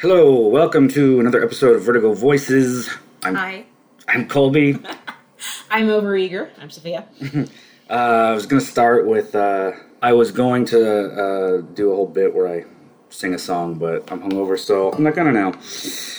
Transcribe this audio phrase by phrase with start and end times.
[0.00, 2.88] Hello, welcome to another episode of Vertigo Voices.
[3.22, 3.66] I'm Hi.
[4.08, 4.78] I'm Colby.
[5.70, 6.48] I'm overeager.
[6.58, 7.06] I'm Sophia.
[7.90, 12.06] Uh, I was gonna start with uh, I was going to uh, do a whole
[12.06, 12.64] bit where I
[13.08, 15.50] sing a song, but I'm hungover, so I'm not gonna now.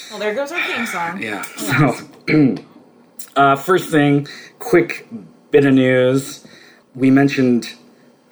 [0.09, 1.23] Well, there goes our theme song.
[1.23, 1.43] Yeah.
[1.43, 1.95] So,
[3.37, 4.27] uh, first thing,
[4.59, 5.07] quick
[5.49, 6.45] bit of news.
[6.93, 7.73] We mentioned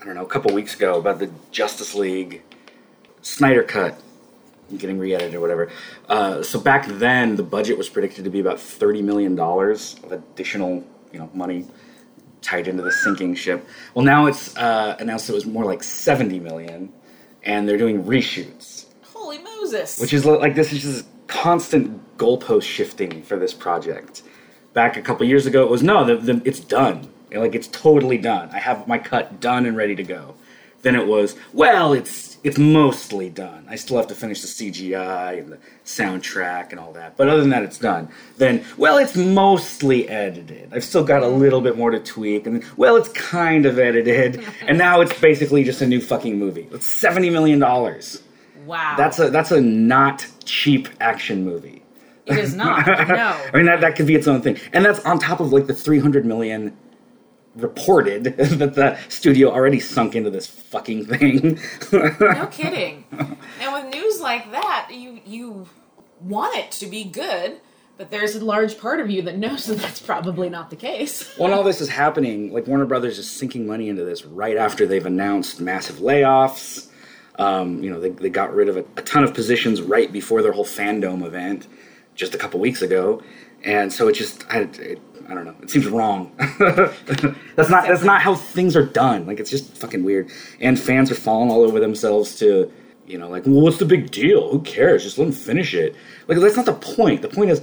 [0.01, 2.41] I don't know a couple weeks ago about the Justice League
[3.21, 3.97] Snyder cut
[4.77, 5.69] getting re-edited or whatever.
[6.07, 10.11] Uh, so back then, the budget was predicted to be about thirty million dollars of
[10.11, 11.65] additional, you know, money
[12.41, 13.67] tied into the sinking ship.
[13.93, 16.91] Well, now it's uh, announced it was more like seventy million,
[17.43, 19.99] and they're doing reshoots, Holy Moses.
[19.99, 24.23] which is like this is just constant goalpost shifting for this project.
[24.73, 27.09] Back a couple years ago, it was no, the, the, it's done.
[27.31, 28.49] Like it's totally done.
[28.51, 30.35] I have my cut done and ready to go.
[30.81, 33.65] Then it was well, it's it's mostly done.
[33.69, 37.41] I still have to finish the CGI and the soundtrack and all that, but other
[37.41, 38.09] than that, it's done.
[38.37, 40.73] Then well, it's mostly edited.
[40.73, 44.43] I've still got a little bit more to tweak, and well, it's kind of edited,
[44.67, 46.67] and now it's basically just a new fucking movie.
[46.71, 48.21] It's seventy million dollars.
[48.65, 48.95] wow.
[48.97, 51.83] That's a that's a not cheap action movie.
[52.25, 52.85] It is not.
[52.87, 52.95] no.
[53.53, 55.67] I mean that that could be its own thing, and that's on top of like
[55.67, 56.75] the three hundred million
[57.61, 61.59] reported that the studio already sunk into this fucking thing.
[61.91, 63.05] No kidding.
[63.61, 65.67] And with news like that, you you
[66.21, 67.59] want it to be good,
[67.97, 71.37] but there's a large part of you that knows that that's probably not the case.
[71.37, 74.85] when all this is happening, like Warner Brothers is sinking money into this right after
[74.85, 76.87] they've announced massive layoffs.
[77.37, 80.41] Um, you know, they, they got rid of a, a ton of positions right before
[80.41, 81.67] their whole fandom event
[82.15, 83.23] just a couple weeks ago,
[83.63, 84.99] and so it just I, it,
[85.29, 85.55] I don't know.
[85.61, 86.31] It seems wrong.
[86.59, 89.25] that's not that's not how things are done.
[89.25, 92.71] Like it's just fucking weird, and fans are falling all over themselves to
[93.05, 94.49] you know like well what's the big deal?
[94.49, 95.03] Who cares?
[95.03, 95.95] Just let them finish it.
[96.27, 97.21] Like that's not the point.
[97.21, 97.61] The point is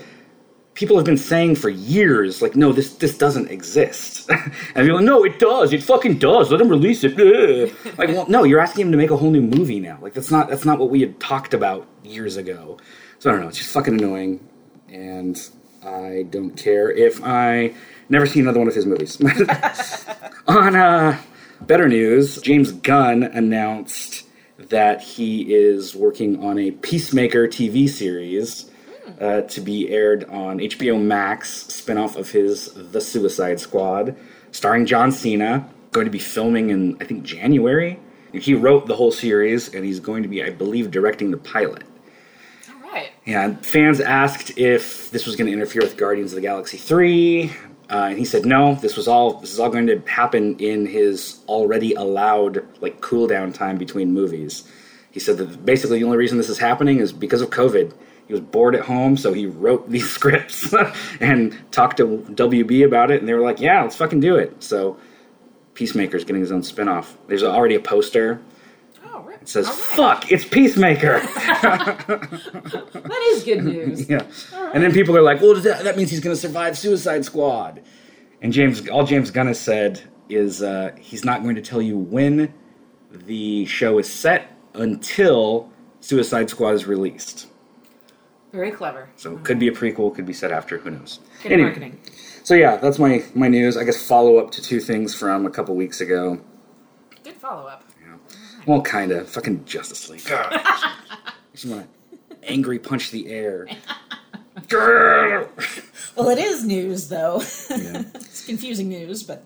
[0.77, 4.31] people have been saying for years, like, no, this this doesn't exist.
[4.75, 5.73] and you're like, no, it does.
[5.73, 6.51] It fucking does.
[6.51, 7.17] Let them release it.
[7.99, 9.99] Like, well, no, you're asking him to make a whole new movie now.
[10.03, 12.79] Like, that's not that's not what we had talked about years ago.
[13.19, 13.49] So I don't know.
[13.49, 14.47] It's just fucking annoying,
[14.89, 15.37] and
[15.87, 17.73] I don't care if I
[18.09, 19.21] never see another one of his movies.
[20.49, 21.21] On uh,
[21.61, 24.25] better news, James Gunn announced
[24.59, 28.71] that he is working on a Peacemaker TV series
[29.21, 34.17] uh, to be aired on HBO Max, spinoff of his The Suicide Squad,
[34.51, 35.69] starring John Cena.
[35.93, 38.01] Going to be filming in I think January.
[38.33, 41.85] He wrote the whole series, and he's going to be, I believe, directing the pilot.
[43.25, 47.53] Yeah, fans asked if this was going to interfere with Guardians of the Galaxy three,
[47.91, 48.75] uh, and he said no.
[48.77, 49.35] This was all.
[49.35, 54.13] This is all going to happen in his already allowed like cool down time between
[54.13, 54.71] movies.
[55.11, 57.93] He said that basically the only reason this is happening is because of COVID.
[58.27, 60.75] He was bored at home, so he wrote these scripts
[61.21, 64.63] and talked to WB about it, and they were like, "Yeah, let's fucking do it."
[64.63, 64.99] So,
[65.75, 67.15] Peacemaker's getting his own spinoff.
[67.29, 68.41] There's already a poster.
[69.17, 69.41] Oh, right.
[69.41, 69.77] It says, right.
[69.77, 71.21] "Fuck, it's Peacemaker."
[73.07, 74.09] That is good news.
[74.09, 74.27] Yeah.
[74.75, 77.25] And then people are like, well, does that, that means he's going to survive Suicide
[77.25, 77.83] Squad.
[78.43, 81.97] And James, all James Gunn has said is uh, he's not going to tell you
[81.97, 82.53] when
[83.11, 87.47] the show is set until Suicide Squad is released.
[88.53, 89.09] Very clever.
[89.17, 91.21] So it could be a prequel, could be set after, who knows.
[91.43, 92.01] Good Anyway, marketing.
[92.43, 93.77] So yeah, that's my, my news.
[93.77, 96.41] I guess follow up to two things from a couple weeks ago.
[97.25, 97.85] Good follow up.
[98.67, 99.29] Well, kind of.
[99.29, 100.23] Fucking Justice League.
[100.31, 101.87] I just want
[102.31, 103.67] to angry punch the air.
[106.17, 107.43] Well, it is news, though.
[107.71, 108.03] Yeah.
[108.15, 109.45] it's confusing news, but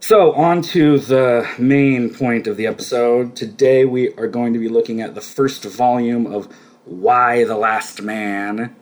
[0.00, 3.34] So, on to the main point of the episode.
[3.34, 6.48] Today, we are going to be looking at the first volume of
[6.84, 8.76] Y the Last Man,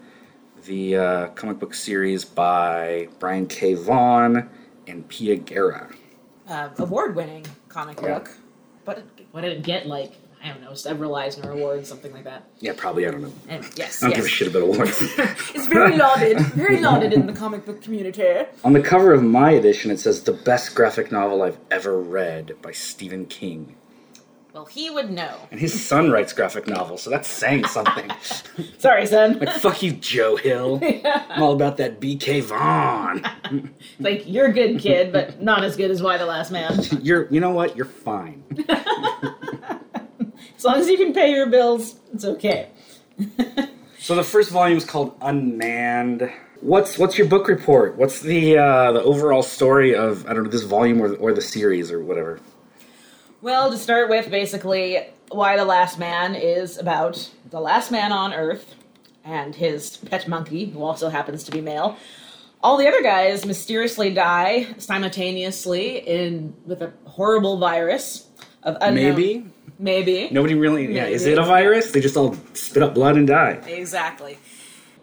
[0.67, 3.75] the uh, comic book series by Brian K.
[3.75, 4.51] Vaughan
[4.89, 5.89] and Pia Guerra.
[6.49, 8.19] uh, award winning comic Yeah.
[8.19, 8.31] book.
[8.89, 9.87] But what did it get?
[9.87, 10.13] Like,
[10.43, 12.45] I don't know, several Eisner Awards, something like that.
[12.61, 13.33] Yeah, probably, I don't know.
[13.47, 14.17] And yes, I don't yes.
[14.17, 15.03] give a shit about awards.
[15.55, 18.47] It's very lauded, very lauded in the comic book community.
[18.65, 22.57] on the cover of my edition, it says, The best graphic novel I've ever read
[22.63, 23.77] by Stephen King.
[24.59, 25.47] Well, he would know.
[25.53, 28.11] And his son writes graphic novels, so that's saying something.
[28.79, 29.39] Sorry, son.
[29.39, 30.81] like, fuck you, Joe Hill.
[31.05, 33.73] I'm all about that BK Vaughan.
[34.01, 36.77] like, you're a good kid, but not as good as Y the Last Man.
[37.03, 37.77] You're, you know what?
[37.77, 38.43] You're fine.
[40.57, 42.71] As long as you can pay your bills, it's okay.
[44.01, 46.33] So the first volume is called Unmanned.
[46.63, 47.97] What's what's your book report?
[47.97, 51.43] What's the uh, the overall story of I don't know this volume or or the
[51.43, 52.41] series or whatever?
[53.41, 54.99] Well, to start with, basically,
[55.31, 58.75] Y the Last Man is about the last man on Earth
[59.25, 61.97] and his pet monkey, who also happens to be male.
[62.65, 68.27] All the other guys mysteriously die simultaneously in with a horrible virus
[68.65, 69.15] of unknown.
[69.15, 69.47] Maybe
[69.79, 70.29] Maybe.
[70.33, 70.93] nobody really.
[70.93, 71.93] Yeah, is it a virus?
[71.93, 73.61] They just all spit up blood and die.
[73.69, 74.39] Exactly.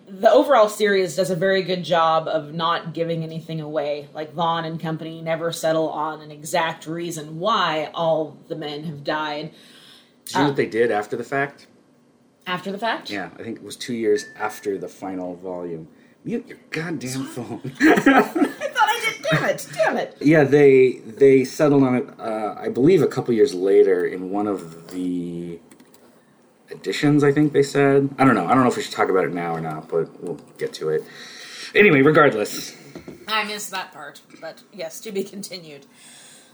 [0.07, 4.07] The overall series does a very good job of not giving anything away.
[4.13, 9.03] Like Vaughan and company never settle on an exact reason why all the men have
[9.03, 9.51] died
[10.25, 11.67] Do you know what they did after the fact?
[12.47, 13.09] after the fact.
[13.09, 15.87] Yeah, I think it was two years after the final volume.
[16.23, 17.59] Mute your goddamn phone.
[17.81, 19.25] I thought I did.
[19.31, 19.67] Damn it!
[19.73, 20.17] Damn it!
[20.21, 22.07] yeah, they they settled on it.
[22.19, 25.59] Uh, I believe a couple years later in one of the
[26.69, 27.23] editions.
[27.23, 28.09] I think they said.
[28.17, 28.45] I don't know.
[28.45, 30.73] I don't know if we should talk about it now or not, but we'll get
[30.73, 31.03] to it.
[31.73, 32.75] Anyway, regardless,
[33.27, 35.85] I missed that part, but yes, to be continued.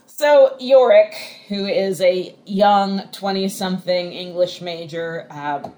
[0.08, 1.14] So Yorick,
[1.48, 5.70] who is a young twenty-something English major, uh,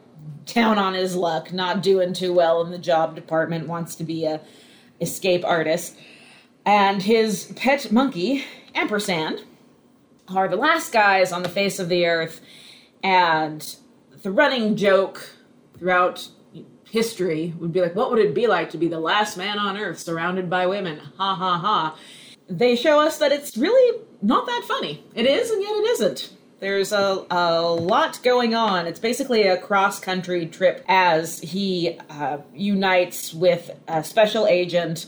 [0.45, 4.25] down on his luck, not doing too well in the job department, wants to be
[4.25, 4.41] a
[5.01, 5.97] escape artist,
[6.65, 9.43] and his pet monkey, Ampersand,
[10.29, 12.39] are the last guys on the face of the earth,
[13.03, 13.75] and
[14.23, 15.29] the running joke
[15.77, 16.29] throughout
[16.89, 19.77] history would be like, what would it be like to be the last man on
[19.77, 20.99] earth surrounded by women?
[21.17, 21.97] Ha ha ha.
[22.49, 25.03] They show us that it's really not that funny.
[25.13, 26.33] It is, and yet it isn't.
[26.59, 28.87] There's a, a lot going on.
[28.87, 35.07] It's basically a cross country trip as he uh, unites with a special agent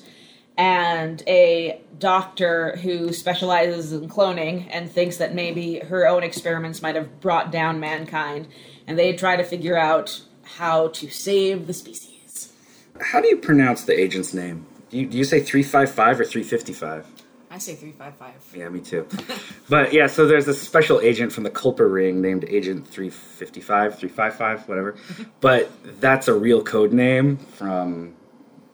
[0.57, 6.95] and a doctor who specializes in cloning and thinks that maybe her own experiments might
[6.95, 8.47] have brought down mankind.
[8.87, 12.53] And they try to figure out how to save the species.
[13.01, 14.65] how do you pronounce the agent's name?
[14.89, 17.05] Do you, do you say three five five or three fifty five?
[17.49, 18.53] I say 355.
[18.57, 19.07] Yeah, me too.
[19.69, 24.67] but yeah, so there's a special agent from the Culper Ring named Agent 355, 355,
[24.67, 24.95] whatever.
[25.39, 25.71] but
[26.01, 28.13] that's a real code name from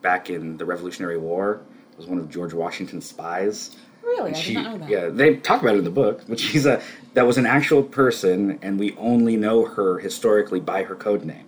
[0.00, 1.60] back in the Revolutionary War.
[1.92, 3.76] It was one of George Washington's spies.
[4.02, 4.32] Really?
[4.32, 4.88] I She- did not know that.
[4.90, 6.82] Yeah, they talk about it in the book, but she's a
[7.14, 11.46] that was an actual person, and we only know her historically by her code name.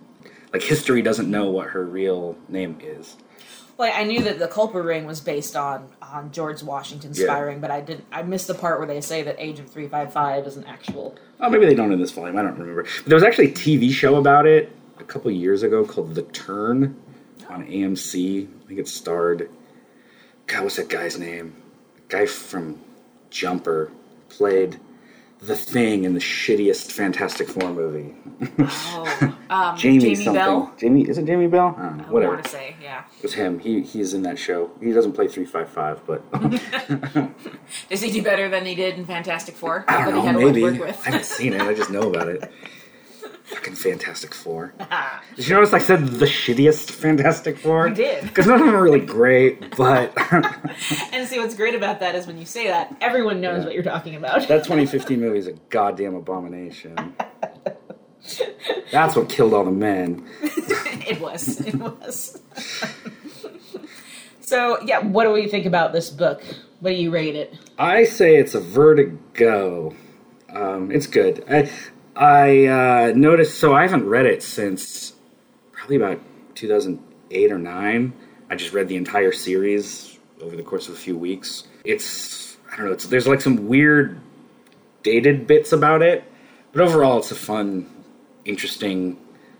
[0.53, 3.17] Like history doesn't know what her real name is.
[3.77, 7.25] Well, I knew that the Culper Ring was based on on George Washington's Yeah.
[7.25, 8.05] spy ring, but I didn't.
[8.11, 11.15] I missed the part where they say that Agent 355 is an actual.
[11.41, 12.37] Oh, maybe they don't in this volume.
[12.37, 12.83] I don't remember.
[12.83, 16.21] But there was actually a TV show about it a couple years ago called The
[16.21, 16.95] Turn
[17.49, 18.47] on AMC.
[18.63, 19.49] I think it starred.
[20.47, 21.55] God, what's that guy's name?
[22.07, 22.79] guy from
[23.31, 23.91] Jumper
[24.29, 24.79] played
[25.41, 28.15] the Thing in the shittiest Fantastic Four movie.
[28.59, 30.33] Oh, um, Jamie, Jamie something.
[30.33, 30.73] Bell.
[30.77, 31.75] Jamie is it Jamie Bell?
[31.77, 32.03] I know.
[32.05, 32.33] I Whatever.
[32.33, 33.03] want to say, yeah.
[33.17, 33.59] It was him.
[33.59, 34.71] He he's in that show.
[34.81, 36.23] He doesn't play three five five, but
[37.89, 39.85] Does he do better than he did in Fantastic Four?
[39.87, 40.39] I don't he had know.
[40.41, 41.61] to Maybe I haven't seen it.
[41.61, 42.51] I just know about it.
[43.45, 44.73] Fucking Fantastic Four.
[45.35, 47.87] Did you notice I said the shittiest Fantastic Four?
[47.89, 48.23] You did.
[48.27, 50.13] Because none of them are really great, but
[51.13, 53.65] and see, what's great about that is when you say that, everyone knows Yeah.
[53.65, 54.47] what you're talking about.
[54.47, 57.13] that 2015 movie is a goddamn abomination.
[58.91, 60.27] That's what killed all the men.
[60.41, 61.61] it was.
[61.61, 62.41] It was.
[64.41, 66.43] so, yeah, what do we think about this book?
[66.79, 67.53] What do you rate it?
[67.77, 69.95] I say it's a vertigo.
[70.49, 71.43] Um, it's good.
[71.49, 71.69] I
[72.15, 73.59] I uh, noticed.
[73.59, 75.13] So I haven't read it since
[75.71, 76.19] probably about
[76.55, 78.13] 2008 or nine.
[78.49, 81.67] I just read the entire series over the course of a few weeks.
[81.83, 82.93] It's I don't know.
[82.93, 84.19] It's there's like some weird
[85.03, 86.23] dated bits about it,
[86.71, 87.89] but overall it's a fun,
[88.43, 89.17] interesting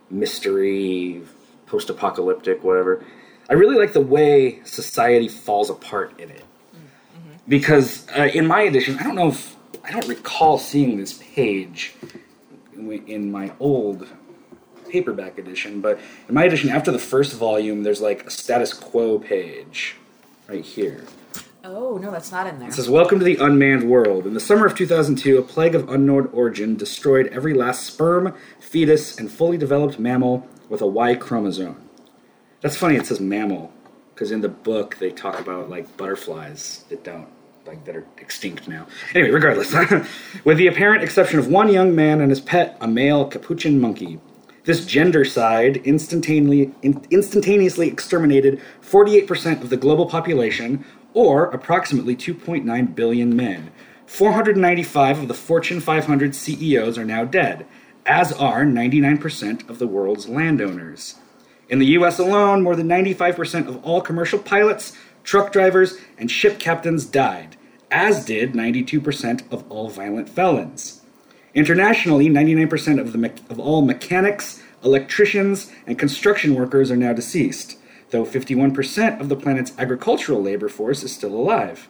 [0.09, 1.21] mystery,
[1.65, 3.03] post-apocalyptic, whatever.
[3.49, 6.43] I really like the way society falls apart in it
[7.47, 11.93] because uh, in my edition, I don't know if I don't recall seeing this page
[12.75, 14.07] in my old
[14.89, 19.19] paperback edition, but in my edition, after the first volume, there's like a status quo
[19.19, 19.95] page
[20.47, 21.03] right here.
[21.63, 22.69] Oh, no, that's not in there.
[22.69, 24.27] It says, Welcome to the unmanned world.
[24.27, 29.17] In the summer of 2002, a plague of unknown origin destroyed every last sperm, fetus,
[29.17, 31.89] and fully developed mammal with a Y chromosome.
[32.61, 33.73] That's funny, it says mammal,
[34.13, 37.27] because in the book they talk about like butterflies that don't,
[37.65, 38.85] like that are extinct now.
[39.13, 39.73] Anyway, regardless,
[40.43, 44.19] with the apparent exception of one young man and his pet, a male capuchin monkey.
[44.65, 53.35] This gendercide instantaneously, in- instantaneously exterminated 48% of the global population, or approximately 2.9 billion
[53.35, 53.71] men.
[54.05, 57.65] 495 of the Fortune 500 CEOs are now dead,
[58.05, 61.15] as are 99% of the world's landowners.
[61.67, 66.59] In the US alone, more than 95% of all commercial pilots, truck drivers, and ship
[66.59, 67.54] captains died,
[67.91, 71.01] as did 92% of all violent felons.
[71.53, 77.77] Internationally, 99% of, the me- of all mechanics, electricians, and construction workers are now deceased,
[78.11, 81.87] though 51% of the planet's agricultural labor force is still alive.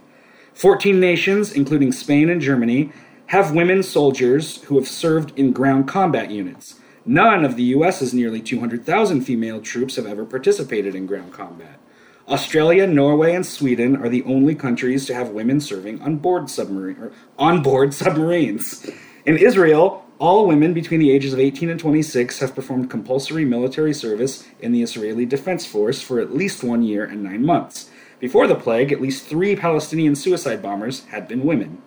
[0.54, 2.92] 14 nations, including Spain and Germany,
[3.28, 6.76] have women soldiers who have served in ground combat units.
[7.06, 11.80] None of the US's nearly 200,000 female troops have ever participated in ground combat.
[12.28, 16.98] Australia, Norway, and Sweden are the only countries to have women serving on board submarine
[16.98, 18.90] or on board submarines.
[19.28, 23.94] In Israel, all women between the ages of 18 and 26 have performed compulsory military
[23.94, 27.92] service in the Israeli Defense Force for at least one year and nine months.
[28.20, 31.80] Before the plague, at least three Palestinian suicide bombers had been women.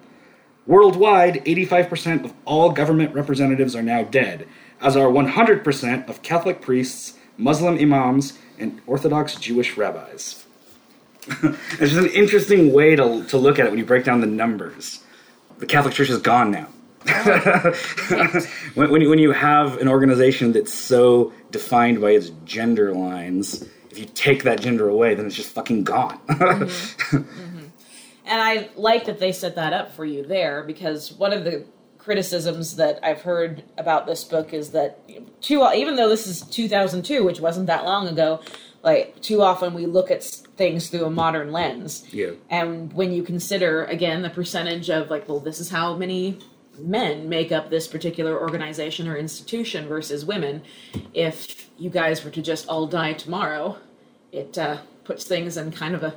[0.69, 4.47] Worldwide, 85% of all government representatives are now dead,
[4.81, 10.45] as are 100% of Catholic priests, Muslim imams, and Orthodox Jewish rabbis.
[11.29, 14.27] it's just an interesting way to, to look at it when you break down the
[14.27, 15.03] numbers.
[15.59, 16.69] The Catholic Church is gone now.
[18.75, 23.63] when, when, you, when you have an organization that's so defined by its gender lines,
[23.91, 26.19] if you take that gender away, then it's just fucking gone.
[26.29, 27.17] mm-hmm.
[27.17, 27.65] Mm-hmm.
[28.25, 31.65] And I like that they set that up for you there because one of the
[32.09, 34.99] criticisms that I've heard about this book is that
[35.43, 38.41] too even though this is 2002, which wasn't that long ago,
[38.83, 42.09] like too often we look at things through a modern lens.
[42.11, 42.31] Yeah.
[42.49, 46.39] And when you consider again the percentage of like, well, this is how many
[46.79, 50.63] men make up this particular organization or institution versus women,
[51.13, 53.77] if you guys were to just all die tomorrow,
[54.33, 56.15] it uh, puts things in kind of a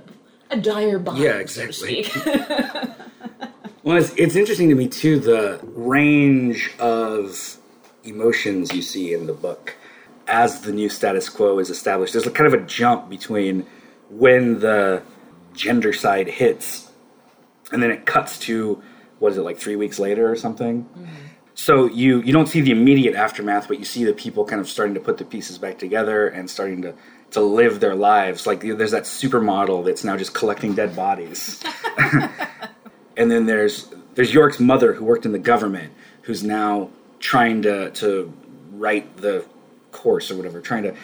[0.51, 1.17] a dire bind.
[1.17, 2.03] Yeah, exactly.
[2.03, 2.21] So
[3.83, 7.57] Well, it's, it's interesting to me too the range of
[8.03, 9.75] emotions you see in the book
[10.27, 12.13] as the new status quo is established.
[12.13, 13.65] There's a kind of a jump between
[14.09, 15.01] when the
[15.53, 16.91] gendercide hits,
[17.71, 18.81] and then it cuts to
[19.19, 20.83] what is it like three weeks later or something.
[20.83, 21.05] Mm-hmm.
[21.55, 24.69] So you you don't see the immediate aftermath, but you see the people kind of
[24.69, 26.93] starting to put the pieces back together and starting to
[27.31, 28.45] to live their lives.
[28.45, 31.61] Like there's that supermodel that's now just collecting dead bodies.
[33.18, 36.89] and then there's there's Yorick's mother who worked in the government, who's now
[37.20, 38.34] trying to to
[38.74, 39.46] write the
[39.91, 40.96] course or whatever, trying to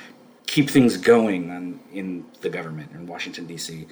[0.45, 3.87] keep things going on, in the government in Washington D.C.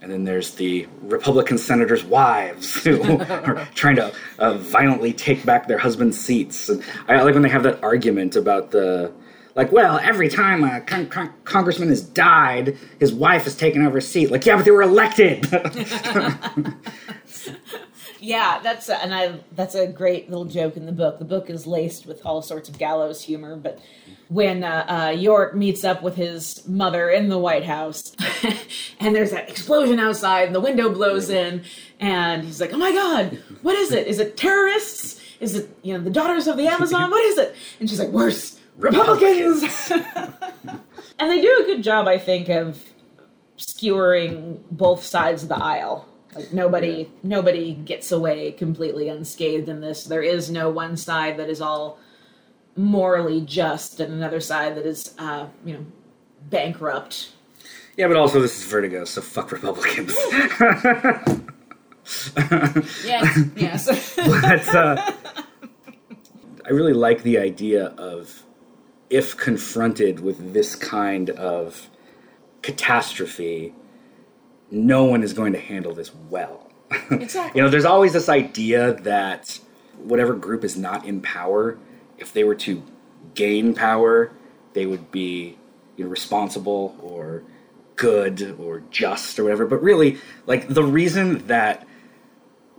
[0.00, 5.66] And then there's the Republican senators' wives who are trying to uh, violently take back
[5.66, 6.68] their husbands' seats.
[6.68, 9.12] And I like when they have that argument about the
[9.58, 13.96] like, well, every time a con- con- congressman has died, his wife has taken over
[13.96, 14.30] his seat.
[14.30, 15.48] Like, yeah, but they were elected.
[18.20, 21.18] yeah, that's a, and I that's a great little joke in the book.
[21.18, 23.80] The book is laced with all sorts of gallows humor, but
[24.28, 28.14] when uh, uh, Yorick meets up with his mother in the White House,
[29.00, 31.64] and there's that explosion outside, and the window blows in,
[32.00, 34.06] and he's like, "Oh my God, what is it?
[34.06, 35.20] Is it terrorists?
[35.40, 37.10] Is it you know the daughters of the Amazon?
[37.10, 39.90] What is it?" And she's like, "Worse, Republicans."
[41.18, 42.84] and they do a good job, I think, of
[43.56, 46.08] skewering both sides of the aisle.
[46.38, 47.06] Like nobody, yeah.
[47.22, 50.04] nobody gets away completely unscathed in this.
[50.04, 51.98] There is no one side that is all
[52.76, 55.84] morally just, and another side that is, uh, you know,
[56.48, 57.32] bankrupt.
[57.96, 60.14] Yeah, but also this is Vertigo, so fuck Republicans.
[63.04, 64.14] yes, yes.
[64.16, 65.12] but uh,
[66.64, 68.44] I really like the idea of
[69.10, 71.88] if confronted with this kind of
[72.62, 73.74] catastrophe,
[74.70, 76.70] no one is going to handle this well.
[77.10, 77.52] Exactly.
[77.58, 79.58] you know, there's always this idea that
[79.96, 81.78] whatever group is not in power,
[82.18, 82.82] if they were to
[83.34, 84.30] gain power,
[84.74, 85.58] they would be
[85.96, 87.42] you know, responsible or
[87.96, 89.66] good or just or whatever.
[89.66, 91.86] But really, like the reason that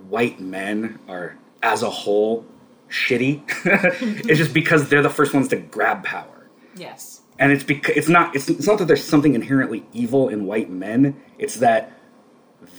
[0.07, 2.45] white men are, as a whole,
[2.89, 3.43] shitty
[4.29, 6.49] is just because they're the first ones to grab power.
[6.75, 7.08] Yes
[7.39, 10.69] and it's because it's not it's, it's not that there's something inherently evil in white
[10.69, 11.19] men.
[11.39, 11.93] It's that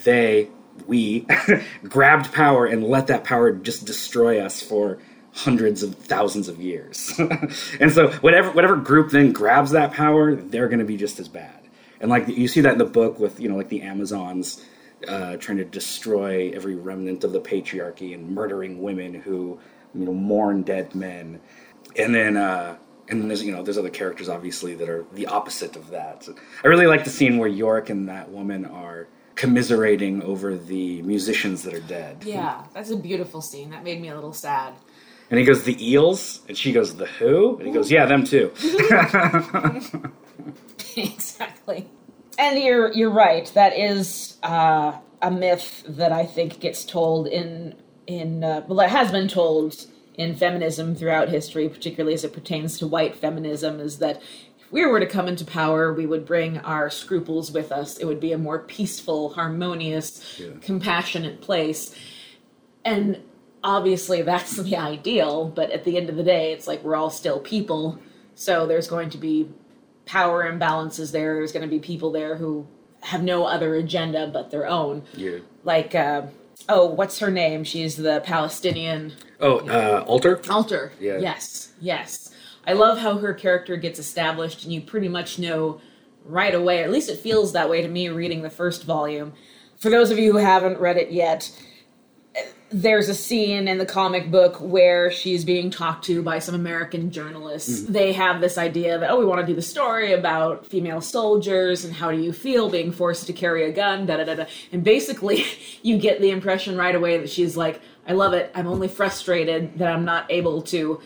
[0.05, 0.51] they
[0.87, 1.27] we
[1.85, 4.99] grabbed power and let that power just destroy us for
[5.33, 7.19] hundreds of thousands of years.
[7.81, 11.29] And so whatever whatever group then grabs that power they're going to be just as
[11.29, 11.69] bad.
[11.99, 14.65] And like you see that in the book with you know like the amazons
[15.09, 19.59] uh, trying to destroy every remnant of the patriarchy and murdering women who
[19.95, 21.41] you know mourn dead men.
[21.97, 22.77] And then uh,
[23.11, 26.29] and then there's you know there's other characters obviously that are the opposite of that.
[26.65, 31.63] I really like the scene where York and that woman are commiserating over the musicians
[31.63, 32.23] that are dead.
[32.25, 33.71] Yeah, that's a beautiful scene.
[33.71, 34.75] That made me a little sad.
[35.31, 36.41] And he goes, the eels?
[36.49, 37.57] And she goes, the who?
[37.59, 38.53] And he goes, yeah, them too.
[40.97, 41.89] exactly.
[42.39, 43.47] And you're you're right.
[43.55, 47.75] That is uh, a myth that I think gets told in
[48.07, 49.87] in uh, well, it has been told
[50.21, 54.17] in feminism throughout history, particularly as it pertains to white feminism, is that
[54.59, 57.97] if we were to come into power, we would bring our scruples with us.
[57.97, 60.49] It would be a more peaceful, harmonious, Yeah.
[60.61, 61.95] compassionate place.
[62.85, 63.23] And
[63.65, 67.11] obviously, that's the ideal, but at the end of the day, it's like we're all
[67.11, 67.99] still people.
[68.35, 69.49] So there's going to be
[70.05, 71.35] power imbalances there.
[71.37, 72.67] There's going to be people there who
[73.03, 75.03] have no other agenda but their own.
[75.15, 75.39] Yeah.
[75.65, 76.23] Like, uh,
[76.71, 77.65] oh, what's her name?
[77.65, 80.41] She's the Palestinian Oh, uh, Alter.
[80.51, 80.93] altar.
[81.01, 81.19] Yeah.
[81.19, 82.31] Yes, yes.
[82.67, 85.81] I love how her character gets established, and you pretty much know
[86.25, 86.83] right away.
[86.85, 89.33] At least it feels that way to me reading the first volume.
[89.79, 91.51] For those of you who haven't read it yet,
[92.73, 97.11] there's a scene in the comic book where she's being talked to by some American
[97.11, 97.81] journalists.
[97.81, 97.87] Mm.
[97.89, 101.85] They have this idea that, oh, we want to do the story about female soldiers
[101.85, 104.45] and how do you feel being forced to carry a gun, da da da da.
[104.71, 105.45] And basically,
[105.83, 108.53] you get the impression right away that she's like, I love it.
[108.55, 111.01] I'm only frustrated that I'm not able to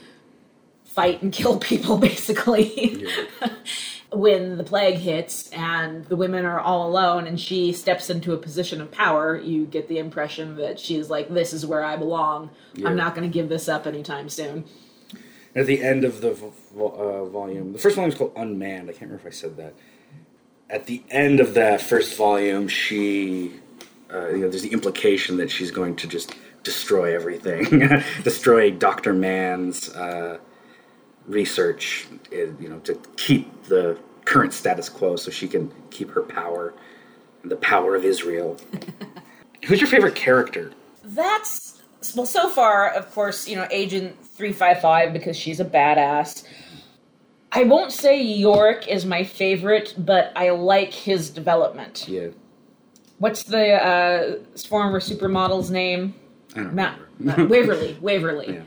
[0.84, 3.06] fight and kill people, basically.
[4.16, 8.36] when the plague hits and the women are all alone and she steps into a
[8.36, 12.50] position of power, you get the impression that she's like, This is where I belong.
[12.74, 12.88] Yeah.
[12.88, 14.64] I'm not going to give this up anytime soon.
[15.56, 18.90] At the end of the uh, volume, the first volume is called Unmanned.
[18.90, 19.74] I can't remember if I said that.
[20.68, 23.52] At the end of that first volume, she,
[24.12, 27.64] uh, you know, there's the implication that she's going to just destroy everything,
[28.24, 30.38] destroy Doctor Mann's uh,
[31.26, 36.22] research, uh, you know, to keep the current status quo, so she can keep her
[36.22, 36.74] power,
[37.44, 38.56] the power of Israel.
[39.66, 40.72] Who's your favorite character?
[41.02, 41.82] That's
[42.16, 46.44] well so far, of course, you know, Agent 355 because she's a badass.
[47.52, 52.06] I won't say York is my favorite, but I like his development.
[52.08, 52.28] Yeah,
[53.18, 54.38] What's the uh,
[54.68, 56.14] former supermodel's name?
[56.54, 57.46] I don't Ma- remember.
[57.46, 57.96] Waverly.
[58.02, 58.54] Waverly.
[58.54, 58.62] Yeah.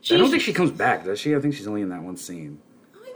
[0.00, 1.34] She's, I don't think she comes back, does she?
[1.34, 2.60] I think she's only in that one scene.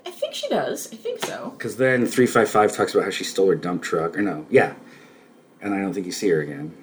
[0.04, 0.92] I think she does.
[0.92, 1.50] I think so.
[1.56, 4.16] Because then 355 talks about how she stole her dump truck.
[4.18, 4.74] Or no, yeah.
[5.60, 6.74] And I don't think you see her again.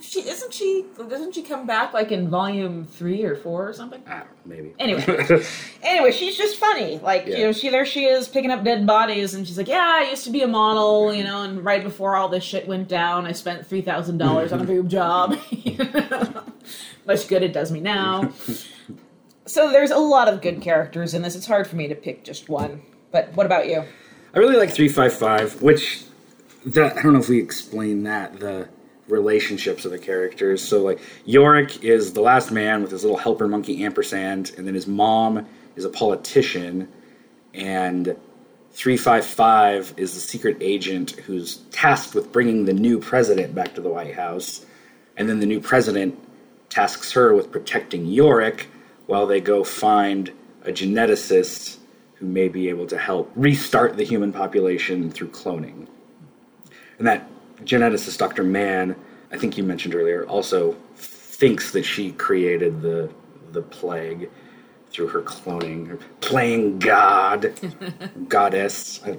[0.00, 0.84] She isn't she?
[1.08, 4.00] Doesn't she come back like in volume three or four or something?
[4.06, 4.74] I don't know, maybe.
[4.78, 5.02] Anyway.
[5.82, 6.98] Anyway, she's just funny.
[6.98, 7.36] Like Yeah.
[7.38, 10.10] you know, she there she is picking up dead bodies, and she's like, "Yeah, I
[10.10, 13.26] used to be a model, you know, and right before all this shit went down,
[13.26, 15.36] I spent three thousand dollars on a boob job.
[17.06, 18.30] Much good it does me now."
[19.46, 21.36] so there's a lot of good characters in this.
[21.36, 22.82] It's hard for me to pick just one.
[23.10, 23.84] But what about you?
[24.34, 26.04] I really like 355, which
[26.66, 28.68] that I don't know if we explain that the
[29.06, 30.66] relationships of the characters.
[30.66, 34.74] So like Yorick is the last man with his little helper monkey ampersand, and then
[34.74, 36.88] his mom is a politician,
[37.52, 38.16] and
[38.72, 43.88] 355 is the secret agent who's tasked with bringing the new president back to the
[43.88, 44.64] White House,
[45.16, 46.18] and then the new president
[46.70, 48.66] tasks her with protecting Yorick
[49.06, 51.78] while they go find a geneticist
[52.14, 55.86] who may be able to help restart the human population through cloning.
[56.98, 57.28] And that
[57.64, 58.44] geneticist, Dr.
[58.44, 58.96] Mann,
[59.32, 63.10] I think you mentioned earlier, also thinks that she created the
[63.52, 64.30] the plague
[64.90, 67.52] through her cloning, her playing God,
[68.28, 69.00] goddess.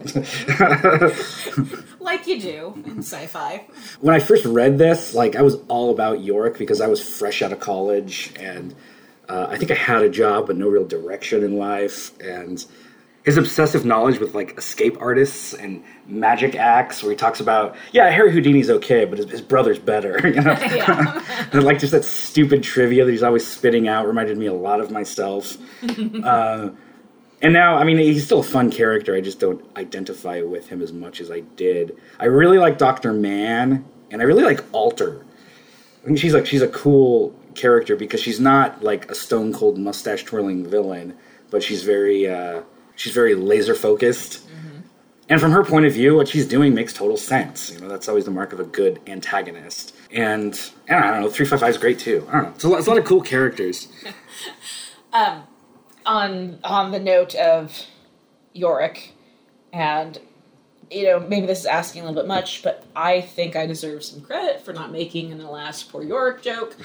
[1.99, 3.65] Like you do in sci-fi.
[3.99, 7.41] when I first read this, like I was all about York because I was fresh
[7.41, 8.75] out of college and
[9.29, 12.11] uh, I think I had a job but no real direction in life.
[12.19, 12.65] And
[13.25, 18.09] his obsessive knowledge with like escape artists and magic acts, where he talks about, yeah,
[18.11, 20.19] Harry Houdini's okay, but his, his brother's better.
[20.35, 20.51] You know,
[21.53, 24.79] and like just that stupid trivia that he's always spitting out reminded me a lot
[24.79, 25.57] of myself.
[26.23, 26.69] uh,
[27.41, 29.15] and now, I mean, he's still a fun character.
[29.15, 31.97] I just don't identify with him as much as I did.
[32.19, 35.25] I really like Doctor Mann, and I really like Alter.
[36.01, 39.77] I think she's like she's a cool character because she's not like a stone cold
[39.77, 41.15] mustache twirling villain,
[41.49, 42.61] but she's very uh,
[42.95, 44.45] she's very laser focused.
[45.27, 47.71] And from her point of view, what she's doing makes total sense.
[47.71, 49.95] You know, that's always the mark of a good antagonist.
[50.11, 52.27] And, and I don't know, three five five is great too.
[52.29, 53.87] I don't know, it's a lot, it's a lot of cool characters.
[55.13, 55.43] um,
[56.05, 57.85] on on the note of
[58.53, 59.13] Yorick,
[59.73, 60.19] and
[60.91, 64.03] you know maybe this is asking a little bit much, but I think I deserve
[64.03, 66.77] some credit for not making an alas poor Yorick joke.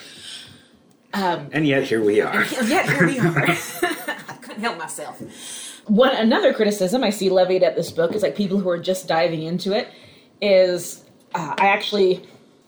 [1.13, 2.45] Um, And yet here we are.
[2.65, 3.45] yet here we are.
[3.49, 5.21] I couldn't help myself.
[5.87, 9.09] One another criticism I see levied at this book is like people who are just
[9.09, 9.89] diving into it
[10.41, 12.23] is uh, I actually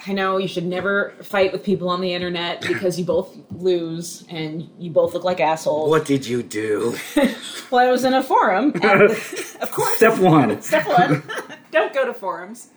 [0.05, 4.25] I know you should never fight with people on the internet because you both lose
[4.29, 5.89] and you both look like assholes.
[5.91, 6.97] What did you do?
[7.71, 10.61] Well, I was in a forum, and of course, Step one.
[10.61, 11.23] step one,
[11.71, 12.69] don't go to forums.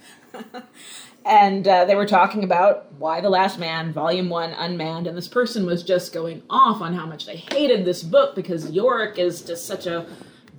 [1.25, 5.27] And uh, they were talking about Y the last man volume one unmanned and this
[5.27, 9.41] person was just going off on how much they hated this book because yorick is
[9.41, 10.05] just such a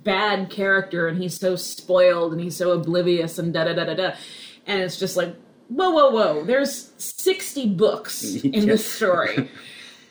[0.03, 3.93] bad character and he's so spoiled and he's so oblivious and da da da da
[3.93, 4.11] da.
[4.65, 5.33] And it's just like
[5.69, 9.49] whoa whoa whoa there's 60 books in this story.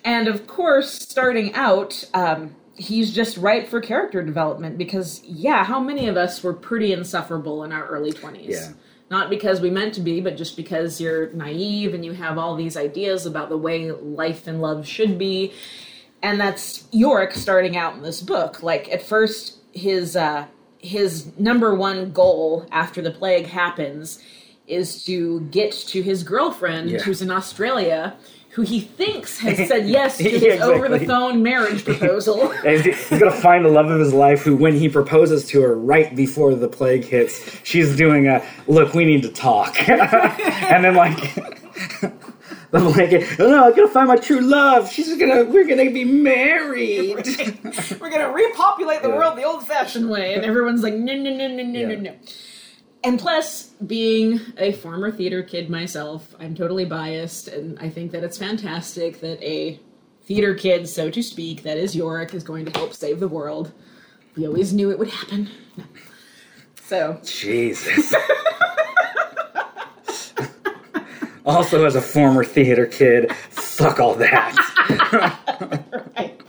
[0.05, 5.81] And of course starting out um, he's just right for character development because yeah how
[5.81, 8.69] many of us were pretty insufferable in our early 20s Yeah.
[9.11, 12.57] Not because we meant to be, but just because you're naive and you have all
[12.57, 15.53] these ideas about the way life and love should be.
[16.23, 18.63] And that's Yorick starting out in this book.
[18.63, 20.47] Like at first, his uh,
[20.79, 24.23] his number one goal after the plague happens
[24.67, 26.99] is to get to his girlfriend Yeah.
[27.01, 28.17] who's in Australia.
[28.57, 30.75] Who he thinks has said yes to his Yeah, exactly.
[30.75, 32.51] over the phone marriage proposal.
[32.65, 34.43] And he's he's gonna find the love of his life.
[34.43, 38.95] Who, when he proposes to her right before the plague hits, she's doing a look.
[38.95, 41.35] We need to talk, and then like.
[42.73, 43.25] The blanket.
[43.39, 43.65] Oh no!
[43.69, 44.91] I'm gonna find my true love.
[44.91, 45.45] She's gonna.
[45.45, 47.15] We're gonna be married.
[48.01, 49.17] We're gonna repopulate the Yeah.
[49.17, 52.01] world the old-fashioned way, and everyone's like, no, no, no, no, no, no, Yeah.
[52.01, 52.15] no.
[53.05, 58.25] And plus, being a former theater kid myself, I'm totally biased, and I think that
[58.25, 59.79] it's fantastic that a
[60.25, 63.73] theater kid, so to speak, that is Yorick, is going to help save the world.
[64.37, 65.51] We always knew it would happen.
[65.77, 65.85] No.
[66.83, 68.13] So, Jesus.
[71.47, 74.55] also, as a former theater kid, fuck all that.
[76.17, 76.41] right.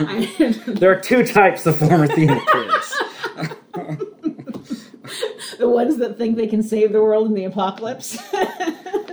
[0.66, 2.96] There are two types of former theater kids.
[5.60, 8.18] The ones that think they can save the world in the apocalypse.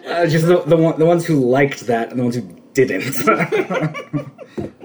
[0.08, 2.42] Uh, just the, the, one, the ones who liked that and the ones who
[2.74, 3.14] didn't.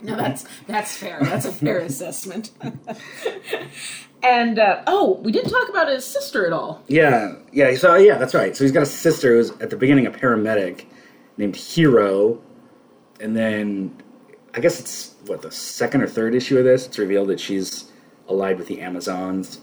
[0.00, 1.18] No, that's that's fair.
[1.20, 2.52] That's a fair assessment.
[4.22, 6.82] and uh, oh, we didn't talk about his sister at all.
[6.86, 7.74] yeah, yeah.
[7.76, 8.56] So yeah, that's right.
[8.56, 10.86] So he's got a sister who's at the beginning a paramedic
[11.36, 12.40] named Hero,
[13.20, 13.94] and then
[14.54, 16.86] I guess it's what the second or third issue of this.
[16.86, 17.90] It's revealed that she's
[18.28, 19.60] allied with the Amazons,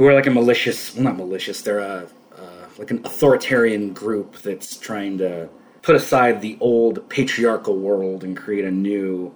[0.00, 0.94] who are like a malicious.
[0.94, 1.60] Well, not malicious.
[1.60, 5.50] They're a uh, like an authoritarian group that's trying to
[5.82, 9.34] put aside the old patriarchal world and create a new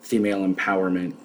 [0.00, 1.16] female empowerment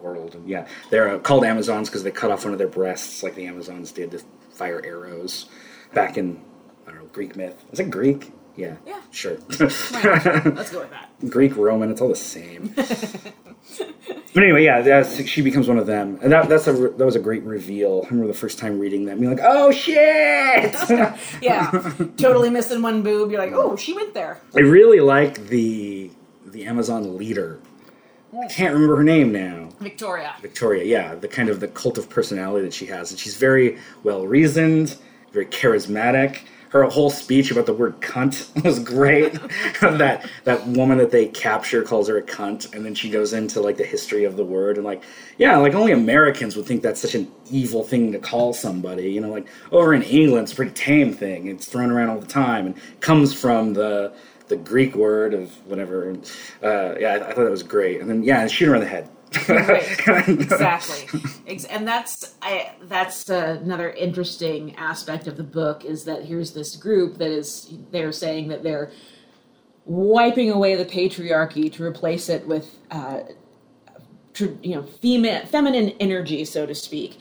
[0.00, 0.34] world.
[0.34, 3.34] And yeah, they're uh, called Amazons because they cut off one of their breasts, like
[3.34, 5.50] the Amazons did to fire arrows
[5.92, 6.40] back in
[6.86, 7.66] I don't know Greek myth.
[7.70, 8.32] Is it Greek?
[8.56, 8.76] Yeah.
[8.86, 9.02] Yeah.
[9.10, 9.36] Sure.
[9.60, 11.10] Let's go with that.
[11.28, 12.74] Greek, Roman, it's all the same.
[14.32, 17.16] but anyway, yeah, that's, she becomes one of them, and that that's a that was
[17.16, 18.02] a great reveal.
[18.04, 20.74] I remember the first time reading that, and being like, "Oh shit!"
[21.42, 21.70] Yeah,
[22.16, 23.30] totally missing one boob.
[23.30, 24.40] You're like, oh, she went there.
[24.54, 26.10] I really like the
[26.46, 27.60] the Amazon leader.
[28.32, 29.70] I can't remember her name now.
[29.80, 30.34] Victoria.
[30.42, 33.78] Victoria, yeah, the kind of the cult of personality that she has, and she's very
[34.02, 34.96] well reasoned,
[35.32, 36.40] very charismatic.
[36.70, 39.32] Her whole speech about the word "cunt" was great.
[39.80, 43.60] that that woman that they capture calls her a cunt, and then she goes into
[43.60, 45.02] like the history of the word and like,
[45.38, 49.10] yeah, like only Americans would think that's such an evil thing to call somebody.
[49.12, 51.46] You know, like over in England, it's a pretty tame thing.
[51.48, 54.14] It's thrown around all the time and comes from the
[54.48, 56.16] the Greek word of whatever.
[56.62, 58.00] Uh, yeah, I, I thought that was great.
[58.00, 59.08] And then yeah, and shoot her in the head.
[59.48, 60.28] Right.
[60.28, 61.20] exactly.
[61.70, 67.18] And that's I, that's another interesting aspect of the book is that here's this group
[67.18, 68.90] that is they're saying that they're
[69.84, 73.20] wiping away the patriarchy to replace it with uh,
[74.34, 77.18] tr- you know female feminine energy so to speak.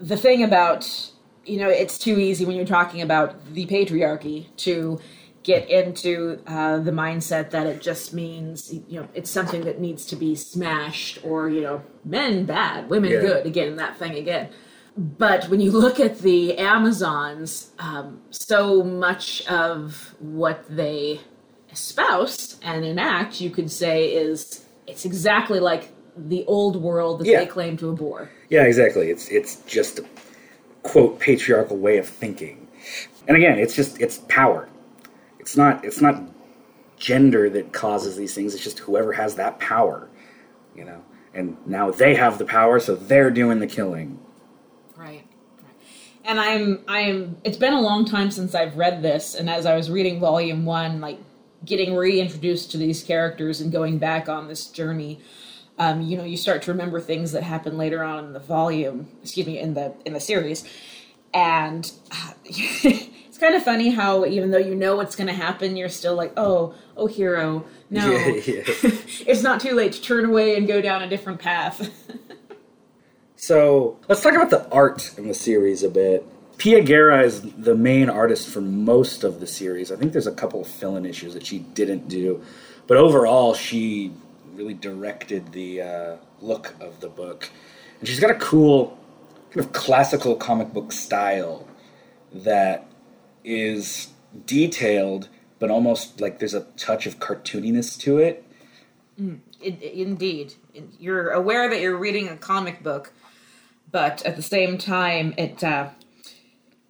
[0.00, 1.10] The thing about
[1.44, 5.00] you know it's too easy when you're talking about the patriarchy to
[5.48, 6.12] get into
[6.46, 8.56] uh, the mindset that it just means
[8.92, 13.10] you know it's something that needs to be smashed or you know men bad women
[13.12, 13.20] Yeah.
[13.28, 14.44] good again that thing again
[14.96, 21.20] but when you look at the amazons um, so much of what they
[21.70, 25.84] espouse and enact you could say is it's exactly like
[26.16, 27.40] the old world that Yeah.
[27.40, 29.06] they claim to abhor Yeah, exactly.
[29.14, 30.04] It's it's just a
[30.90, 32.56] quote patriarchal way of thinking.
[33.26, 34.62] And again, it's just it's power.
[35.48, 36.22] It's not it's not
[36.98, 38.54] gender that causes these things.
[38.54, 40.10] It's just whoever has that power,
[40.76, 41.02] you know.
[41.32, 44.18] And now they have the power, so they're doing the killing.
[44.94, 45.24] Right.
[46.22, 49.74] And I'm I'm it's been a long time since I've read this and as I
[49.74, 51.18] was reading volume 1 like
[51.64, 55.18] getting reintroduced to these characters and going back on this journey
[55.78, 59.08] um, you know you start to remember things that happen later on in the volume
[59.22, 60.62] excuse me in the in the series
[61.32, 62.32] and uh,
[63.38, 66.16] it's kind of funny how even though you know what's going to happen you're still
[66.16, 68.62] like oh oh hero no Yeah, yeah.
[69.26, 71.88] it's not too late to turn away and go down a different path
[73.36, 76.26] So let's talk about the art in the series a bit.
[76.56, 79.92] Pia Guerra is the main artist for most of the series.
[79.92, 82.42] I think there's a couple of fill-in issues that she didn't do,
[82.88, 84.10] but overall, she
[84.54, 87.48] really directed the uh, look of the book,
[88.00, 88.98] and she's got a cool
[89.52, 91.64] kind of classical comic book style
[92.32, 92.88] that
[93.44, 94.08] is
[94.46, 98.44] detailed, but almost like there's a touch of cartooniness to it.
[99.60, 100.54] It, indeed,
[100.98, 103.12] you're aware that you're reading a comic book,
[103.90, 105.62] but at the same time, it.
[105.64, 105.88] Uh,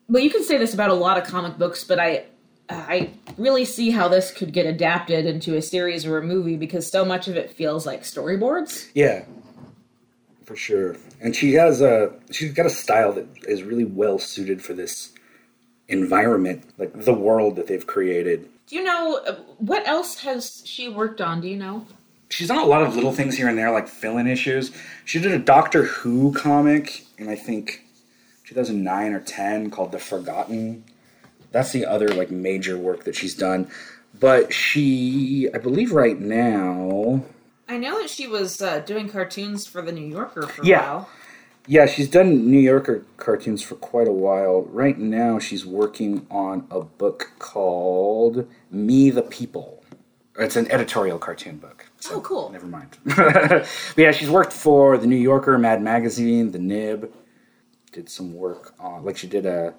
[0.08, 2.24] well, you can say this about a lot of comic books, but I,
[2.70, 6.90] I really see how this could get adapted into a series or a movie because
[6.90, 8.90] so much of it feels like storyboards.
[8.94, 9.24] Yeah,
[10.44, 10.96] for sure.
[11.20, 15.12] And she has a she's got a style that is really well suited for this
[15.88, 18.48] environment, like the world that they've created.
[18.66, 21.40] Do you know uh, what else has she worked on?
[21.40, 21.86] Do you know?
[22.28, 24.70] She's done a lot of little things here and there, like fill-in issues.
[25.06, 27.84] She did a Doctor Who comic in I think
[28.44, 30.84] 2009 or 10 called The Forgotten.
[31.50, 33.70] That's the other like major work that she's done.
[34.18, 37.22] But she, I believe, right now,
[37.68, 41.10] I know that she was uh, doing cartoons for the New Yorker for a while.
[41.70, 44.62] Yeah, she's done New Yorker cartoons for quite a while.
[44.62, 49.84] Right now, she's working on a book called Me the People.
[50.38, 51.84] It's an editorial cartoon book.
[52.00, 52.48] so Oh, cool.
[52.48, 52.96] Never mind.
[53.04, 57.12] but yeah, she's worked for the New Yorker, Mad Magazine, the Nib.
[57.92, 59.74] Did some work on, like, she did a,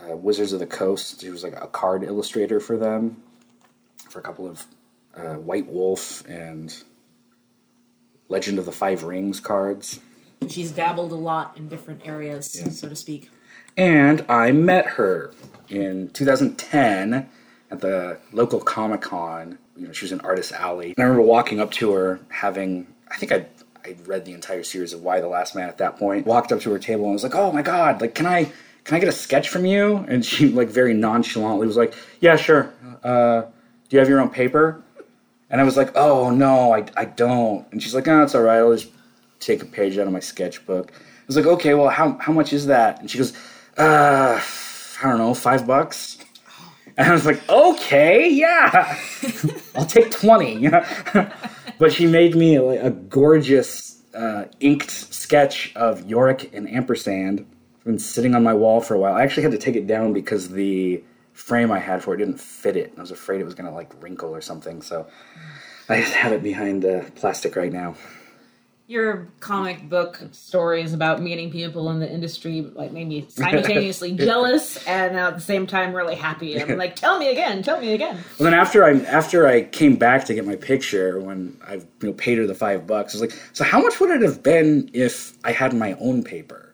[0.00, 1.20] a Wizards of the Coast.
[1.20, 3.22] She was like a card illustrator for them,
[4.10, 4.66] for a couple of
[5.16, 6.76] uh, White Wolf and
[8.28, 10.00] Legend of the Five Rings cards.
[10.48, 12.70] She's dabbled a lot in different areas, Yeah.
[12.70, 13.30] so to speak.
[13.76, 15.32] And I met her
[15.68, 17.28] in 2010
[17.70, 19.58] at the local Comic Con.
[19.76, 20.94] You know, she was in Artist Alley.
[20.96, 23.46] And I remember walking up to her, having I think I
[23.84, 26.26] I read the entire series of Y the Last Man at that point.
[26.26, 28.00] Walked up to her table and was like, "Oh my god!
[28.00, 28.50] Like, can I
[28.84, 32.36] can I get a sketch from you?" And she like very nonchalantly was like, "Yeah,
[32.36, 32.72] sure.
[33.04, 34.82] Uh, do you have your own paper?"
[35.50, 38.42] And I was like, "Oh no, I, I don't." And she's like, "No, it's all
[38.42, 38.58] right.
[38.58, 38.90] I'll just
[39.40, 42.52] take a page out of my sketchbook." I was like, "Okay, well, how how much
[42.52, 43.32] is that?" And she goes,
[43.76, 44.40] "Uh,
[45.02, 46.18] I don't know, five bucks."
[46.96, 48.98] And I was like, "Okay, yeah,
[49.74, 50.68] I'll take 20.
[51.78, 57.46] but she made me like, a gorgeous uh, inked sketch of Yorick and ampersand.
[57.74, 59.14] It's been sitting on my wall for a while.
[59.14, 62.40] I actually had to take it down because the frame I had for it didn't
[62.40, 62.92] fit it.
[62.96, 64.82] I was afraid it was gonna like wrinkle or something.
[64.82, 65.06] So
[65.88, 67.94] I just have it behind uh, plastic right now.
[68.88, 74.82] Your comic book stories about meeting people in the industry like made me simultaneously jealous
[74.86, 76.58] and at the same time really happy.
[76.58, 78.16] I'm like, tell me again, tell me again.
[78.38, 81.84] Well, then after I after I came back to get my picture, when I you
[82.00, 84.42] know paid her the five bucks, I was like, "So how much would it have
[84.42, 86.67] been if I had my own paper?"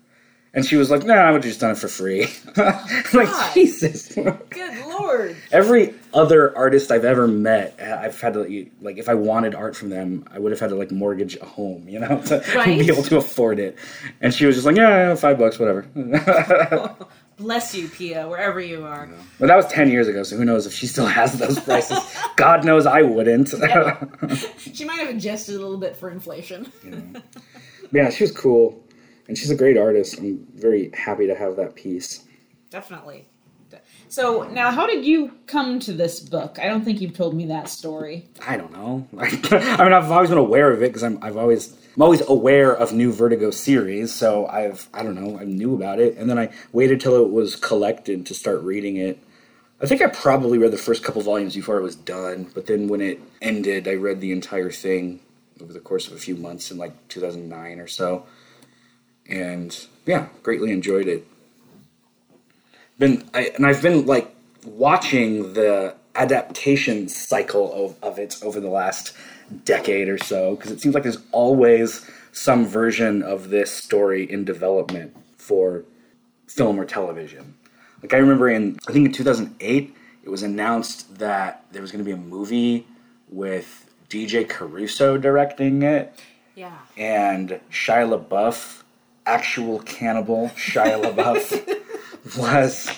[0.55, 2.29] And she was like, "No, I would have just done it for free."
[3.13, 4.15] Like Jesus.
[4.15, 5.37] Good lord.
[5.53, 9.91] Every other artist I've ever met, I've had to like if I wanted art from
[9.91, 12.79] them, I would have had to like mortgage a home, you know, to Right.
[12.79, 13.77] be able to afford it.
[14.21, 15.87] And she was just like, "Yeah, yeah, five bucks, whatever."
[17.37, 19.09] Bless you, Pia, wherever you are.
[19.41, 21.99] But that was ten years ago, so who knows if she still has those prices?
[22.37, 23.49] God knows I wouldn't.
[24.59, 26.71] She might have adjusted a little bit for inflation.
[27.93, 28.81] yeah, she was cool,
[29.29, 30.19] and she's a great artist.
[30.19, 32.25] I'm very happy to have that piece.
[32.71, 33.29] Definitely.
[34.09, 36.59] So now, how did you come to this book?
[36.61, 38.29] I don't think you've told me that story.
[38.47, 39.09] I don't know.
[39.19, 42.73] I mean, I've always been aware of it because I'm I've always I'm always aware
[42.73, 44.15] of new Vertigo series.
[44.15, 47.31] So I've I don't know I knew about it, and then I waited till it
[47.31, 49.19] was collected to start reading it.
[49.83, 52.87] I think I probably read the first couple volumes before it was done, but then
[52.87, 55.21] when it ended, I read the entire thing
[55.61, 58.27] over the course of a few months in like 2009 or so,
[59.29, 61.27] and yeah, greatly enjoyed it.
[62.99, 64.35] Been I, and I've been like
[64.65, 69.13] watching the adaptation cycle of, of it over the last
[69.65, 74.45] decade or so because it seems like there's always some version of this story in
[74.45, 75.85] development for
[76.47, 77.55] film or television.
[78.01, 82.03] Like I remember in I think in 2008 it was announced that there was going
[82.03, 82.87] to be a movie
[83.29, 86.15] with DJ Caruso directing it
[86.55, 86.77] Yeah.
[86.97, 88.83] and Shia LaBeouf,
[89.27, 92.91] actual cannibal Shia LaBeouf, was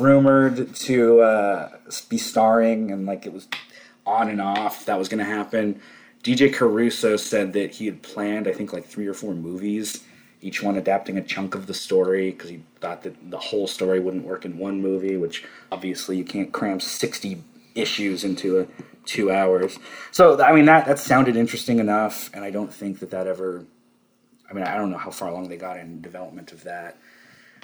[0.00, 1.70] rumored to uh,
[2.08, 3.48] be starring, and like it was
[4.06, 5.80] on and off that was going to happen.
[6.22, 10.04] DJ Caruso said that he had planned, I think, like three or four movies,
[10.40, 14.00] each one adapting a chunk of the story because he thought that the whole story
[14.00, 17.42] wouldn't work in one movie, which obviously you can't cram 60
[17.74, 18.66] issues into a
[19.04, 19.78] two hours.
[20.10, 23.66] So, I mean, that, that sounded interesting enough, and I don't think that that ever.
[24.54, 26.96] I mean, I don't know how far along they got in development of that.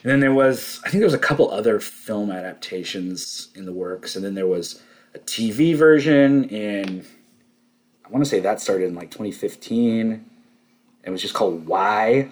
[0.03, 3.73] And then there was, I think there was a couple other film adaptations in the
[3.73, 4.83] works, and then there was
[5.15, 7.07] a TV version in,
[8.05, 10.25] I want to say that started in like 2015.
[11.05, 12.31] It was just called Why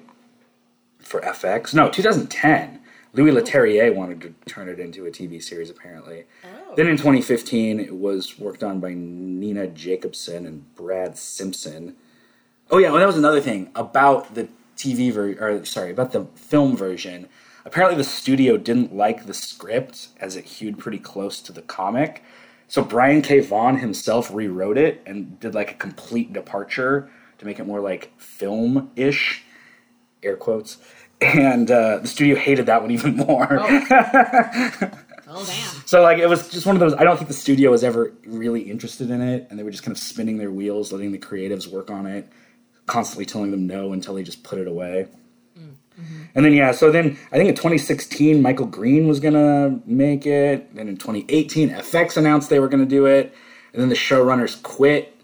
[0.98, 1.72] for FX.
[1.72, 2.80] No, 2010.
[3.12, 6.24] Louis Leterrier wanted to turn it into a TV series, apparently.
[6.44, 6.74] Oh.
[6.74, 11.96] Then in 2015, it was worked on by Nina Jacobson and Brad Simpson.
[12.70, 16.26] Oh yeah, well that was another thing about the TV version, or sorry, about the
[16.34, 17.28] film version.
[17.64, 22.22] Apparently, the studio didn't like the script as it hewed pretty close to the comic,
[22.66, 23.40] so Brian K.
[23.40, 28.12] Vaughan himself rewrote it and did like a complete departure to make it more like
[28.20, 29.42] film-ish,
[30.22, 30.78] air quotes.
[31.20, 33.58] And uh, the studio hated that one even more.
[33.60, 33.84] Oh
[35.26, 35.86] damn.
[35.86, 36.94] So like it was just one of those.
[36.94, 39.82] I don't think the studio was ever really interested in it, and they were just
[39.82, 42.30] kind of spinning their wheels, letting the creatives work on it,
[42.88, 45.06] constantly telling them no until they just put it away.
[46.34, 50.74] And then yeah, so then I think in 2016 Michael Green was gonna make it.
[50.74, 53.34] Then in 2018 FX announced they were gonna do it,
[53.72, 55.14] and then the showrunners quit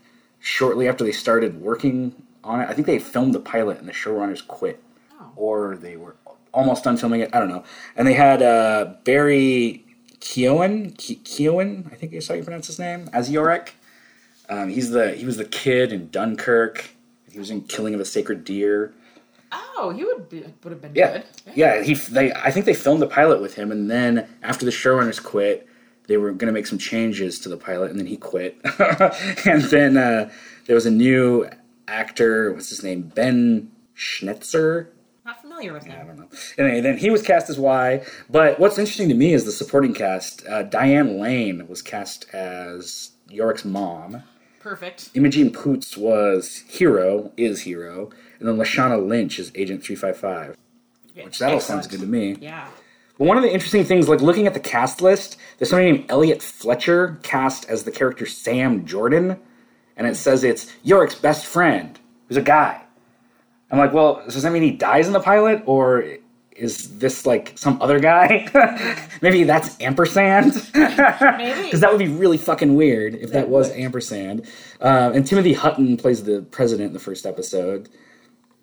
[0.40, 2.68] shortly after they started working on it.
[2.68, 4.82] I think they filmed the pilot and the showrunners quit,
[5.36, 6.16] or they were
[6.52, 7.30] almost done filming it.
[7.32, 7.64] I don't know.
[7.96, 9.84] And they had uh, Barry
[10.20, 13.74] Keoghan, Ke- Keoghan, I think is how you pronounce his name, as Yorick.
[14.48, 16.90] Um, he's the he was the kid in Dunkirk.
[17.34, 18.94] He was in Killing of a Sacred Deer.
[19.76, 21.24] Oh, he would be, would have been Yeah, good.
[21.54, 21.74] yeah.
[21.76, 24.70] yeah, He they I think they filmed the pilot with him, and then after the
[24.70, 25.68] showrunners quit,
[26.06, 28.56] they were going to make some changes to the pilot, and then he quit.
[29.46, 30.30] and then uh,
[30.66, 31.48] there was a new
[31.88, 32.52] actor.
[32.52, 33.02] What's his name?
[33.02, 34.88] Ben Schnetzer.
[35.24, 35.98] Not familiar with him.
[36.00, 36.28] I don't know.
[36.58, 38.04] Anyway, then he was cast as Y.
[38.30, 40.46] But what's interesting to me is the supporting cast.
[40.46, 44.22] Uh, Diane Lane was cast as Yorick's mom.
[44.64, 45.10] Perfect.
[45.12, 50.56] Imogen Poots was Hero, is Hero, and then Lashana Lynch is Agent 355.
[51.22, 52.38] Which that all sounds good to me.
[52.40, 52.66] Yeah.
[53.18, 56.06] But one of the interesting things, like looking at the cast list, there's somebody named
[56.10, 59.38] Elliot Fletcher cast as the character Sam Jordan,
[59.98, 62.80] and it says it's Yorick's best friend, who's a guy.
[63.70, 66.02] I'm like, well, does that mean he dies in the pilot, or
[66.56, 68.48] is this like some other guy?
[69.22, 70.52] Maybe that's ampersand.
[70.54, 70.72] Because
[71.80, 73.78] that would be really fucking weird if that, That was would.
[73.78, 74.46] ampersand.
[74.80, 77.88] Uh, and Timothy Hutton plays the president in the first episode,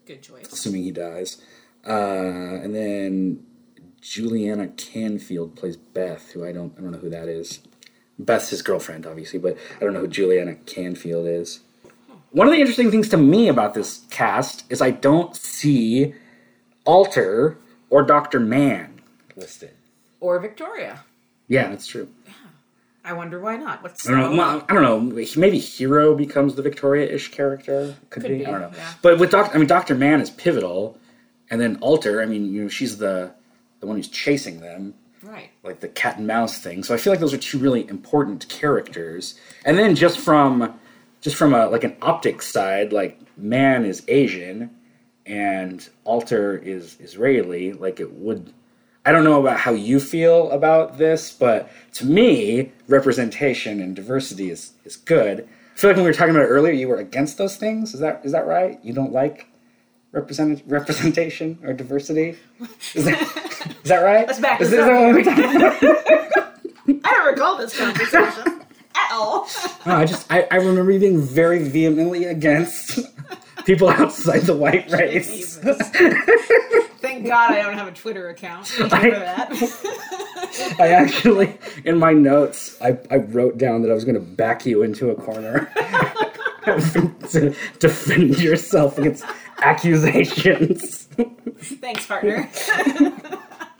[0.05, 0.51] Good choice.
[0.51, 1.41] assuming he dies.
[1.87, 1.91] Uh,
[2.63, 3.43] and then
[4.01, 7.59] Juliana Canfield plays Beth, who I don't I don't know who that is.
[8.19, 11.61] Beth's his girlfriend, obviously, but I don't know who Juliana Canfield is.
[12.31, 16.13] One of the interesting things to me about this cast is I don't see
[16.85, 17.57] Alter
[17.91, 18.99] or Doctor Mann
[19.35, 19.71] listed.
[20.19, 21.03] Or Victoria.
[21.47, 22.07] Yeah, that's true.
[22.25, 22.33] Yeah.
[23.03, 23.81] I wonder why not.
[23.83, 24.37] What's I don't know.
[24.37, 25.25] well, I don't know.
[25.35, 27.95] Maybe Hero becomes the Victoria-ish character.
[28.11, 28.37] Could, Could be.
[28.39, 28.71] be, I don't know.
[28.75, 28.93] yeah.
[29.01, 30.97] But with Doctor, I mean, Doctor Mann is pivotal,
[31.49, 32.21] and then Alter.
[32.21, 33.31] I mean, you know, she's the
[33.79, 35.49] the one who's chasing them, right?
[35.63, 36.83] like the cat and mouse thing.
[36.83, 39.33] So I feel like those are two really important characters.
[39.65, 40.79] And then just from
[41.21, 44.69] just from a like an optics side, like Mann is Asian,
[45.25, 47.73] and Alter is Israeli.
[47.73, 48.53] Like it would.
[49.05, 54.51] I don't know about how you feel about this, but to me, representation and diversity
[54.51, 55.47] is, is good.
[55.73, 57.95] I feel like when we were talking about it earlier, you were against those things.
[57.95, 58.79] Is that is that right?
[58.83, 59.47] You don't like
[60.11, 62.37] represent representation or diversity?
[62.93, 64.27] Is that, is that right?
[64.27, 64.91] Let's back is, this is up.
[64.91, 67.01] that what we're talking?
[67.03, 68.61] I don't recall this conversation
[68.95, 69.47] at all.
[69.85, 72.99] No, I just I, I remember you being very vehemently against
[73.65, 75.57] people outside the white race.
[75.57, 78.67] Thank God I don't have a Twitter account.
[78.67, 80.75] Thank for that.
[80.79, 84.65] I actually, in my notes, I, I wrote down that I was going to back
[84.65, 85.71] you into a corner
[86.65, 89.25] to defend yourself against
[89.59, 91.07] accusations.
[91.59, 92.49] Thanks, partner.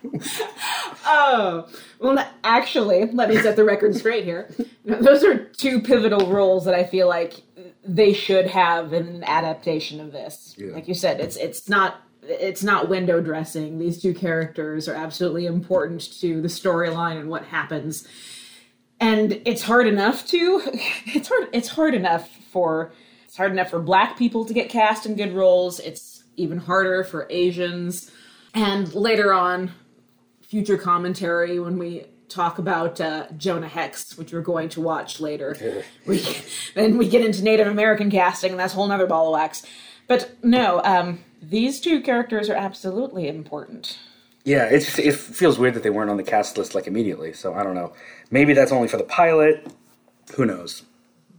[1.06, 1.68] oh,
[2.00, 4.54] well, actually, let me set the record straight here.
[4.86, 7.42] Those are two pivotal roles that I feel like
[7.84, 10.56] they should have in an adaptation of this.
[10.58, 10.74] Yeah.
[10.74, 13.80] Like you said, it's it's not it's not window dressing.
[13.80, 18.08] These two characters are absolutely important to the storyline and what happens.
[19.00, 20.62] And it's hard enough to
[21.06, 22.94] it's hard it's hard enough for
[23.26, 25.80] it's hard enough for black people to get cast in good roles.
[25.80, 28.12] It's even harder for Asians.
[28.54, 29.72] And later on,
[30.52, 35.56] future commentary when we talk about uh, Jonah Hex, which we're going to watch later.
[36.06, 36.22] we,
[36.76, 39.66] then we get into Native American casting, and that's a whole nother ball of wax.
[40.10, 43.98] But no, um, these two characters are absolutely important.
[44.44, 47.32] Yeah, it's it feels weird that they weren't on the cast list like immediately.
[47.32, 47.94] So I don't know.
[48.30, 49.66] Maybe that's only for the pilot.
[50.36, 50.84] Who knows?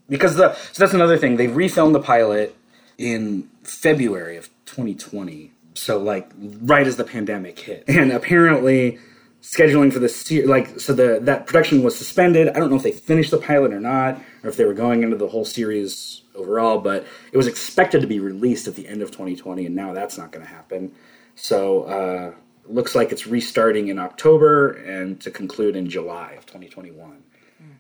[0.09, 1.37] Because the so that's another thing.
[1.37, 2.57] They refilmed the pilot
[2.97, 8.99] in February of 2020, so like right as the pandemic hit, and apparently
[9.43, 12.49] scheduling for the se- like so the that production was suspended.
[12.49, 15.03] I don't know if they finished the pilot or not, or if they were going
[15.03, 19.03] into the whole series overall, but it was expected to be released at the end
[19.03, 20.93] of 2020, and now that's not going to happen.
[21.35, 22.35] So uh,
[22.67, 27.23] looks like it's restarting in October and to conclude in July of 2021.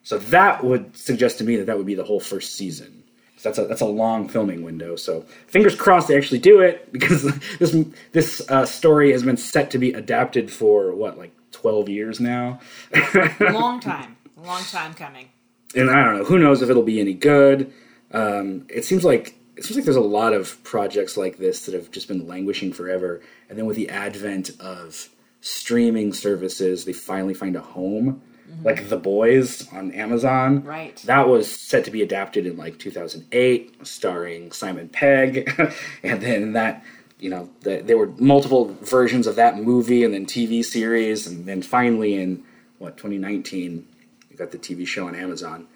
[0.02, 3.01] So that would suggest to me that that would be the whole first season.
[3.42, 4.96] That's a that's a long filming window.
[4.96, 7.22] So fingers crossed they actually do it because
[7.58, 7.76] this
[8.12, 12.60] this uh, story has been set to be adapted for what like 12 years now.
[13.40, 15.28] long time, long time coming.
[15.74, 16.24] And I don't know.
[16.24, 17.72] Who knows if it'll be any good?
[18.12, 21.74] Um, it seems like it seems like there's a lot of projects like this that
[21.74, 23.20] have just been languishing forever.
[23.48, 25.08] And then with the advent of
[25.40, 28.22] streaming services, they finally find a home.
[28.52, 28.66] Mm-hmm.
[28.66, 30.62] Like The Boys on Amazon.
[30.64, 30.96] Right.
[31.06, 35.50] That was set to be adapted in like 2008, starring Simon Pegg.
[36.02, 36.84] and then that,
[37.18, 41.26] you know, the, there were multiple versions of that movie and then TV series.
[41.26, 42.44] And then finally in,
[42.78, 43.86] what, 2019,
[44.30, 45.66] you got the TV show on Amazon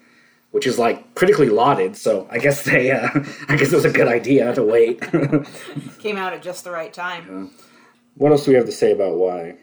[0.51, 1.95] which is like critically lauded.
[1.95, 3.09] So I guess they, uh,
[3.47, 5.01] I guess it was a good idea to wait.
[5.99, 7.25] Came out at just the right time.
[7.29, 7.65] Yeah.
[8.15, 9.55] What else do we have to say about why?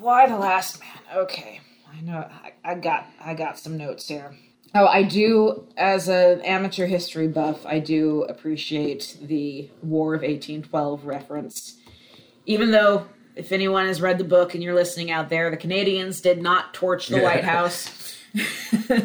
[0.00, 0.88] Y the Last Man?
[1.14, 1.60] Okay,
[1.92, 2.28] I know.
[2.30, 4.34] I, I got, I got some notes here.
[4.74, 11.04] Oh, I do, as an amateur history buff, I do appreciate the War of 1812
[11.04, 11.76] reference.
[12.46, 16.22] Even though, if anyone has read the book and you're listening out there, the Canadians
[16.22, 17.22] did not torch the yeah.
[17.22, 18.16] White House.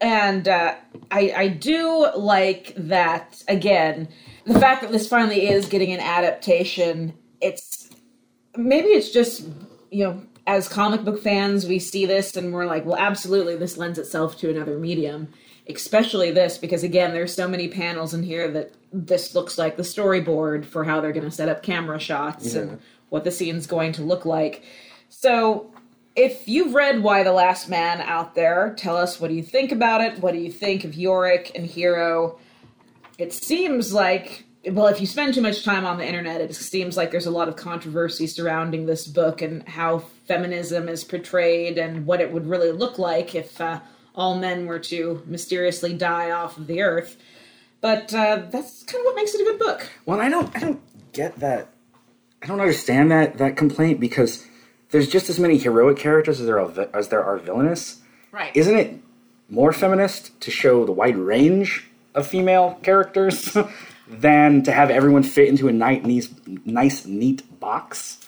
[0.00, 0.74] and uh,
[1.10, 4.08] I, I do like that again
[4.44, 7.90] the fact that this finally is getting an adaptation it's
[8.56, 9.48] maybe it's just
[9.90, 13.76] you know as comic book fans we see this and we're like well absolutely this
[13.76, 15.28] lends itself to another medium
[15.68, 19.82] especially this because again there's so many panels in here that this looks like the
[19.82, 22.62] storyboard for how they're going to set up camera shots yeah.
[22.62, 24.64] and what the scene's going to look like
[25.08, 25.72] so
[26.16, 29.70] if you've read Y the Last Man out there, tell us what do you think
[29.70, 30.18] about it?
[30.18, 32.38] What do you think of Yorick and Hero?
[33.18, 36.96] It seems like well, if you spend too much time on the internet, it seems
[36.96, 42.06] like there's a lot of controversy surrounding this book and how feminism is portrayed and
[42.06, 43.80] what it would really look like if uh,
[44.14, 47.16] all men were to mysteriously die off of the earth.
[47.80, 49.88] But uh, that's kind of what makes it a good book.
[50.04, 50.80] Well, I don't, I don't
[51.12, 51.68] get that.
[52.42, 54.46] I don't understand that that complaint because
[54.90, 58.00] there's just as many heroic characters as there are as there are villainous.
[58.30, 58.54] Right.
[58.54, 59.00] Isn't it
[59.48, 63.56] more feminist to show the wide range of female characters
[64.08, 66.28] than to have everyone fit into a nice,
[66.64, 68.18] nice, neat box?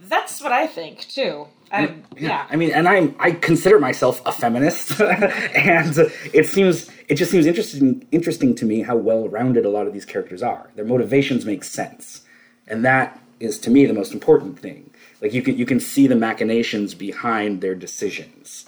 [0.00, 1.46] That's what I think too.
[1.70, 2.28] I, um, yeah.
[2.28, 2.46] yeah.
[2.50, 5.96] I mean, and I'm I consider myself a feminist, and
[6.32, 9.92] it seems it just seems interesting interesting to me how well rounded a lot of
[9.92, 10.70] these characters are.
[10.74, 12.22] Their motivations make sense,
[12.66, 16.06] and that is to me the most important thing like you can you can see
[16.06, 18.66] the machinations behind their decisions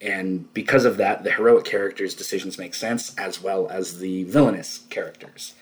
[0.00, 4.80] and because of that the heroic characters decisions make sense as well as the villainous
[4.90, 5.54] characters.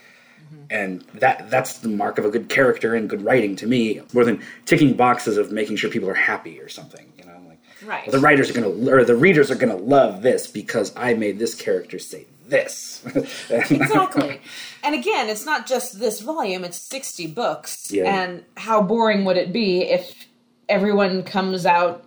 [0.70, 4.24] And that that's the mark of a good character and good writing to me more
[4.24, 8.06] than ticking boxes of making sure people are happy or something you know like right
[8.06, 11.38] well, the writers are gonna or the readers are gonna love this because i made
[11.38, 13.02] this character say this.
[13.50, 14.40] exactly.
[14.82, 17.90] And again, it's not just this volume, it's 60 books.
[17.90, 18.22] Yeah.
[18.22, 20.26] And how boring would it be if
[20.68, 22.04] everyone comes out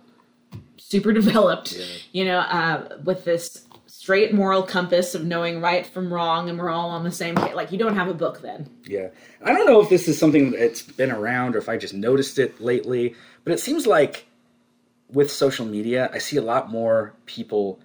[0.78, 1.84] super developed, yeah.
[2.12, 3.66] you know, uh, with this
[4.02, 7.54] straight moral compass of knowing right from wrong and we're all on the same page.
[7.54, 8.68] Like, you don't have a book then.
[8.84, 9.10] Yeah.
[9.44, 12.36] I don't know if this is something that's been around or if I just noticed
[12.40, 14.26] it lately, but it seems like
[15.08, 17.78] with social media, I see a lot more people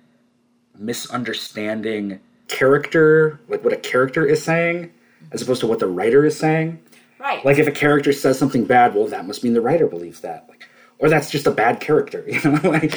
[0.76, 4.92] misunderstanding character, like what a character is saying,
[5.32, 6.80] as opposed to what the writer is saying.
[7.20, 7.46] Right.
[7.46, 10.48] Like if a character says something bad, well, that must mean the writer believes that.
[10.50, 10.57] Like,
[11.00, 12.26] or that's just a bad character.
[12.38, 12.94] You know, like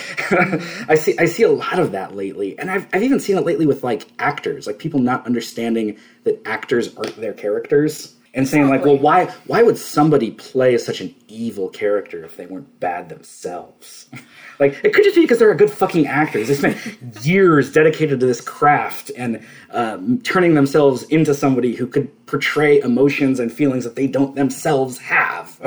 [0.91, 3.45] I see I see a lot of that lately, and I've I've even seen it
[3.45, 8.69] lately with like actors, like people not understanding that actors aren't their characters and saying
[8.69, 13.09] like, well, why why would somebody play such an evil character if they weren't bad
[13.09, 14.09] themselves?
[14.61, 16.49] like it could just be because they're a good fucking actors.
[16.49, 16.77] They spent
[17.25, 23.41] years dedicated to this craft and um, turning themselves into somebody who could portray emotions
[23.41, 25.59] and feelings that they don't themselves have.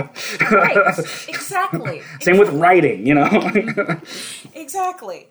[0.52, 0.78] right.
[1.28, 2.02] Exactly.
[2.22, 2.40] Same exactly.
[2.40, 4.00] with writing, you know.
[4.54, 5.28] exactly.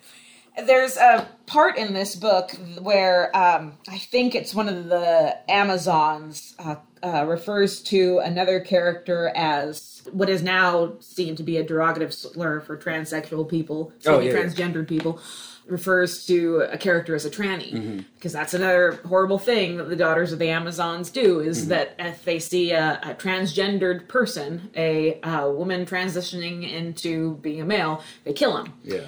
[0.57, 6.55] There's a part in this book where um, I think it's one of the Amazons
[6.59, 12.13] uh, uh, refers to another character as what is now seen to be a derogative
[12.13, 14.99] slur for transsexual people, oh, yeah, transgendered yeah.
[14.99, 15.21] people.
[15.67, 20.33] refers to a character as a tranny because that's another horrible thing that the daughters
[20.33, 25.49] of the Amazons do is that if they see a, a transgendered person, a, uh
[25.49, 28.73] woman transitioning into being a male, they kill him.
[28.83, 29.07] Yeah.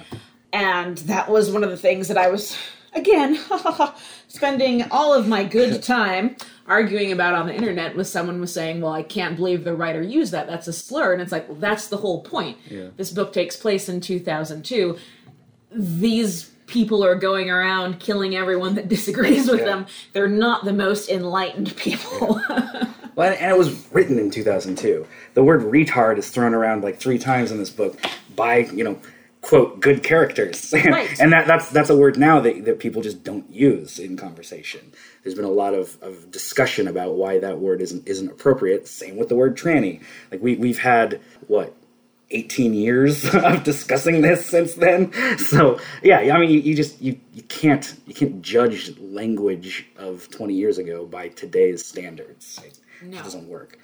[0.55, 2.57] And that was one of the things that I was,
[2.93, 3.37] again,
[4.29, 8.79] spending all of my good time arguing about on the internet with someone was saying,
[8.79, 10.47] well, I can't believe the writer used that.
[10.47, 11.11] That's a slur.
[11.11, 12.57] And it's like, well, that's the whole point.
[12.69, 12.87] Yeah.
[12.95, 14.97] This book takes place in 2002.
[15.71, 19.65] These people are going around killing everyone that disagrees with Yeah.
[19.65, 19.85] them.
[20.13, 22.39] They're not the most enlightened people.
[23.15, 25.05] Well, and it was written in 2002.
[25.35, 27.99] The word retard is thrown around like three times in this book
[28.35, 28.99] by, you know,
[29.45, 30.73] quote, good characters.
[30.85, 31.19] Right.
[31.19, 34.91] and that, that's that's a word now that, that people just don't use in conversation.
[35.23, 38.87] There's been a lot of, of discussion about why that word isn't isn't appropriate.
[38.87, 40.01] Same with the word tranny.
[40.31, 41.75] Like we we've had what
[42.31, 45.11] 18 years of discussing this since then.
[45.37, 50.29] So yeah, I mean, you, you just you, you can't you can't judge language of
[50.31, 52.59] 20 years ago by today's standards.
[52.65, 53.19] It, No.
[53.19, 53.77] it doesn't work.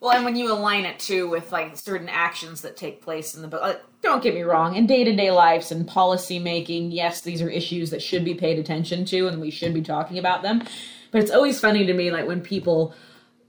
[0.00, 3.42] Well, and when you align it too with like certain actions that take place in
[3.42, 6.92] the book, like, don't get me wrong, in day to day lives and policy making,
[6.92, 10.18] yes, these are issues that should be paid attention to and we should be talking
[10.18, 10.62] about them.
[11.10, 12.94] But it's always funny to me, like when people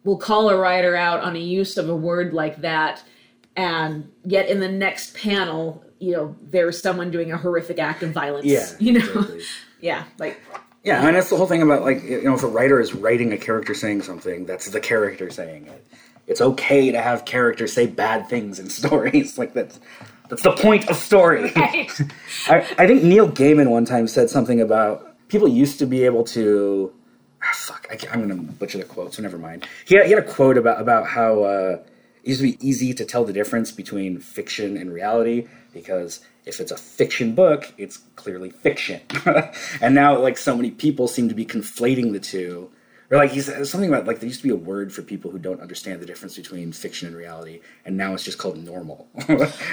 [0.04, 3.04] will call a writer out on a use of a word like that,
[3.56, 8.12] and yet in the next panel, you know, there's someone doing a horrific act of
[8.12, 8.46] violence.
[8.46, 9.42] Yeah, you know, exactly.
[9.82, 10.40] yeah, like
[10.84, 13.34] Yeah, and that's the whole thing about like you know if a writer is writing
[13.34, 15.86] a character saying something, that's the character saying it.
[16.30, 19.38] It's okay to have characters say bad things in stories.
[19.38, 19.80] Like that's
[20.30, 21.52] that's the point of story.
[21.56, 21.92] right.
[22.48, 26.24] I, I think Neil Gaiman one time said something about people used to be able
[26.26, 26.94] to.
[27.42, 29.66] Ah, fuck, I, I'm going to butcher the quote, so never mind.
[29.86, 31.80] He had, he had a quote about about how uh,
[32.24, 36.60] it used to be easy to tell the difference between fiction and reality because if
[36.60, 39.02] it's a fiction book, it's clearly fiction.
[39.82, 42.72] and now, like, so many people seem to be conflating the two.
[43.12, 45.32] Or like he said something about like there used to be a word for people
[45.32, 49.08] who don't understand the difference between fiction and reality, and now it's just called normal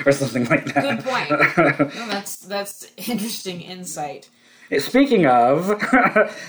[0.07, 1.05] or something like that.
[1.05, 1.31] Good point.
[1.31, 4.31] No, that's that's interesting insight.
[4.79, 5.81] Speaking of,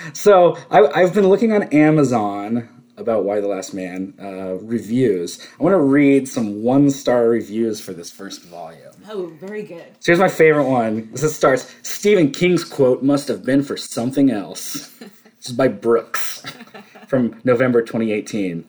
[0.14, 2.68] so I, I've been looking on Amazon
[2.98, 5.40] about Y the Last Man uh, reviews.
[5.60, 8.92] I want to read some one star reviews for this first volume.
[9.10, 9.86] Oh, very good.
[10.00, 11.10] So here's my favorite one.
[11.12, 14.90] This starts Stephen King's quote must have been for something else.
[15.00, 16.37] this is by Brooks
[17.08, 18.66] from November 2018.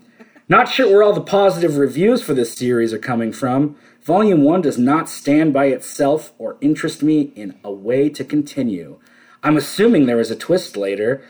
[0.49, 3.77] Not sure where all the positive reviews for this series are coming from.
[4.03, 8.99] Volume 1 does not stand by itself or interest me in a way to continue.
[9.43, 11.23] I'm assuming there is a twist later,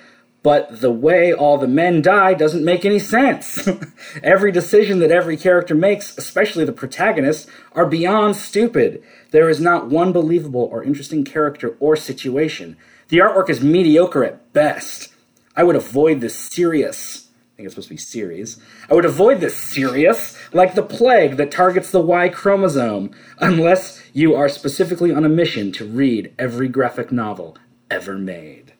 [0.44, 3.68] but the way all the men die doesn't make any sense.
[4.22, 9.02] every decision that every character makes, especially the protagonist, are beyond stupid.
[9.32, 12.76] There is not one believable or interesting character or situation.
[13.08, 15.12] The artwork is mediocre at best.
[15.58, 17.26] I would avoid this serious.
[17.26, 18.60] I think it's supposed to be series.
[18.88, 24.36] I would avoid this serious, like the plague that targets the Y chromosome, unless you
[24.36, 27.58] are specifically on a mission to read every graphic novel
[27.90, 28.74] ever made.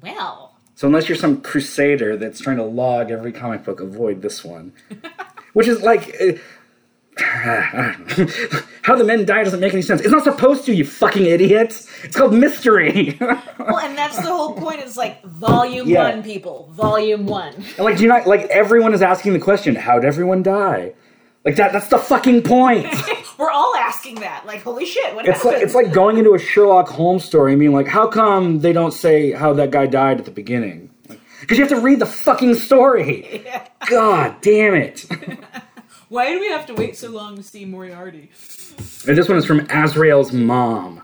[0.00, 4.44] Well, So unless you're some crusader that's trying to log every comic book, avoid this
[4.44, 4.72] one.
[5.54, 6.40] Which is like
[8.82, 10.00] how the men die doesn't make any sense.
[10.00, 11.88] It's not supposed to, you fucking idiots.
[12.02, 13.16] It's called mystery.
[13.20, 14.80] well, and that's the whole point.
[14.80, 16.10] It's like volume Yeah.
[16.10, 16.68] one, people.
[16.72, 17.54] Volume one.
[17.54, 20.94] And like, do you not like everyone is asking the question, how'd everyone die?
[21.44, 22.86] Like that that's the fucking point.
[23.38, 24.44] We're all asking that.
[24.44, 25.54] Like, holy shit, what It's happened?
[25.54, 28.72] like it's like going into a Sherlock Holmes story and being like, how come they
[28.74, 30.90] don't say how that guy died at the beginning?
[31.40, 33.46] Because you have to read the fucking story.
[33.88, 35.06] God damn it.
[36.10, 38.32] Why do we have to wait so long to see Moriarty?
[39.06, 41.02] And this one is from Azrael's mom.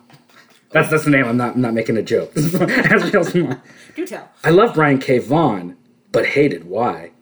[0.71, 1.27] That's that's the name.
[1.27, 2.35] I'm not I'm not making a joke.
[2.35, 3.63] This is from Azrael's mom.
[3.95, 4.29] Do tell.
[4.43, 5.21] I love Brian K.
[5.21, 5.77] Vaughan,
[6.11, 7.13] but hated Y.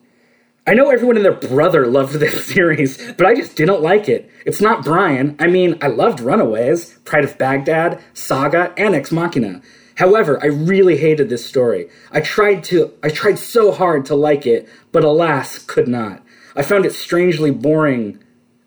[0.65, 4.31] I know everyone and their brother loved this series, but I just didn't like it.
[4.47, 5.35] It's not Brian.
[5.37, 9.61] I mean, I loved Runaways, Pride of Baghdad, Saga, and Ex Machina.
[9.93, 11.87] However, I really hated this story.
[12.11, 16.23] I tried to I tried so hard to like it, but alas, could not.
[16.55, 18.19] I found it strangely boring.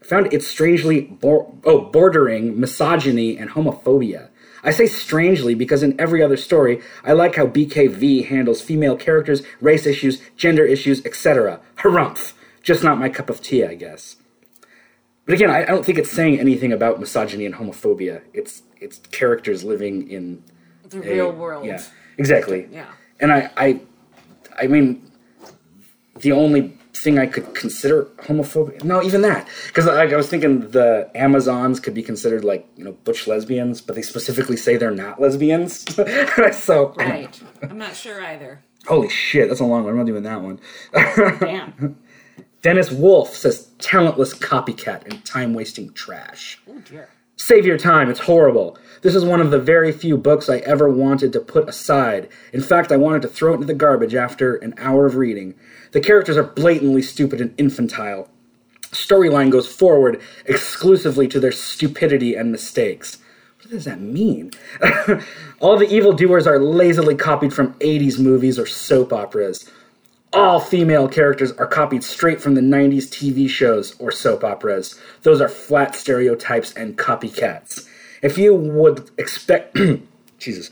[0.02, 4.28] I found it strangely bor- oh, bordering misogyny and homophobia.
[4.62, 9.42] I say strangely because in every other story, I like how BKV handles female characters,
[9.60, 11.60] race issues, gender issues, etc.
[11.78, 12.32] Harumph.
[12.62, 14.16] Just not my cup of tea, I guess.
[15.24, 18.22] But again, I I don't think it's saying anything about misogyny and homophobia.
[18.34, 20.42] It's it's characters living in
[20.88, 21.64] The a- real world.
[21.64, 21.82] Yeah,
[22.18, 22.68] exactly.
[22.70, 22.86] Yeah.
[23.20, 23.80] And I, I,
[24.60, 25.10] I mean,
[26.20, 28.84] the only thing I could consider homophobic.
[28.84, 32.84] No, even that, because like, I was thinking the Amazons could be considered like you
[32.84, 35.84] know butch lesbians, but they specifically say they're not lesbians.
[36.56, 37.40] so Right.
[37.62, 38.62] I'm not sure either.
[38.86, 39.92] holy shit, that's a long one.
[39.92, 40.60] I'm not doing that one.
[41.40, 41.96] Damn.
[42.62, 46.60] Dennis Wolf says talentless copycat and time wasting trash.
[46.68, 47.08] Oh dear.
[47.36, 48.76] Save your time, it's horrible.
[49.02, 52.28] This is one of the very few books I ever wanted to put aside.
[52.52, 55.54] In fact, I wanted to throw it into the garbage after an hour of reading.
[55.92, 58.28] The characters are blatantly stupid and infantile.
[58.90, 63.18] Storyline goes forward exclusively to their stupidity and mistakes.
[63.58, 64.52] What does that mean?
[65.60, 69.70] All the evildoers are lazily copied from 80s movies or soap operas.
[70.32, 74.98] All female characters are copied straight from the 90s TV shows or soap operas.
[75.22, 77.86] Those are flat stereotypes and copycats.
[78.22, 79.76] If you would expect.
[80.38, 80.70] Jesus.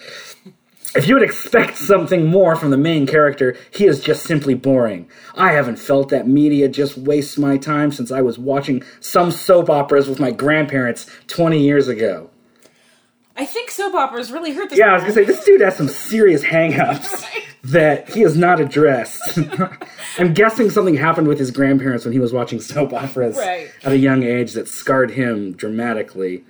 [0.94, 5.10] If you would expect something more from the main character, he is just simply boring.
[5.34, 9.68] I haven't felt that media just wastes my time since I was watching some soap
[9.68, 12.30] operas with my grandparents 20 years ago.
[13.36, 14.78] I think soap operas really hurt this.
[14.78, 17.22] Yeah, I was gonna say this dude has some serious hangups
[17.64, 19.38] that he has not addressed.
[20.18, 23.68] I'm guessing something happened with his grandparents when he was watching soap operas Right.
[23.84, 26.44] at a young age that scarred him dramatically.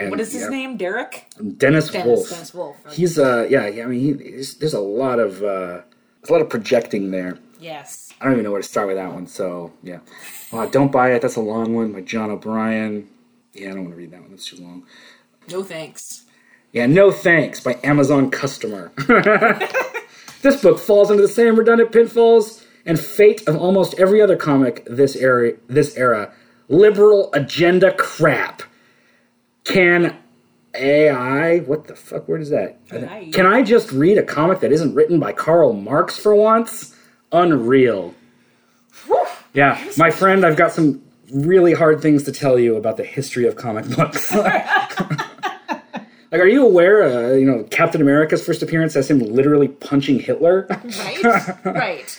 [0.00, 0.48] Like, And, what is his yeah.
[0.48, 0.76] name?
[0.76, 1.26] Derek.
[1.58, 2.06] Dennis, Dennis.
[2.06, 2.30] Wolf.
[2.30, 2.76] Dennis Wolf.
[2.84, 2.94] right.
[2.94, 5.82] He's uh yeah, yeah I mean he, he's, there's a lot of uh
[6.20, 7.38] there's a lot of projecting there.
[7.60, 8.12] yes.
[8.20, 9.26] I don't even know where to start with that one.
[9.26, 10.00] So yeah,
[10.52, 11.22] uh, don't buy it.
[11.22, 13.08] That's a long one by John O'Brien.
[13.54, 14.30] Yeah, I don't want to read that one.
[14.30, 14.84] That's too long.
[15.50, 16.26] No thanks.
[16.72, 18.92] Yeah, no thanks by Amazon customer.
[20.42, 24.84] this book falls into the same redundant pitfalls and fate of almost every other comic
[24.86, 25.52] this era.
[25.68, 26.32] This era,
[26.68, 28.62] liberal agenda crap.
[29.70, 30.16] Can
[30.74, 31.58] AI?
[31.60, 32.28] What the fuck?
[32.28, 32.78] Where is that?
[32.92, 33.30] AI.
[33.32, 36.94] Can I just read a comic that isn't written by Karl Marx for once?
[37.32, 38.14] Unreal.
[39.06, 39.26] Whew.
[39.54, 41.02] Yeah, my friend, I've got some
[41.32, 44.32] really hard things to tell you about the history of comic books.
[44.44, 44.66] like,
[46.32, 47.02] are you aware?
[47.02, 50.66] Uh, you know, Captain America's first appearance has him literally punching Hitler.
[50.68, 51.64] Right.
[51.64, 52.16] right.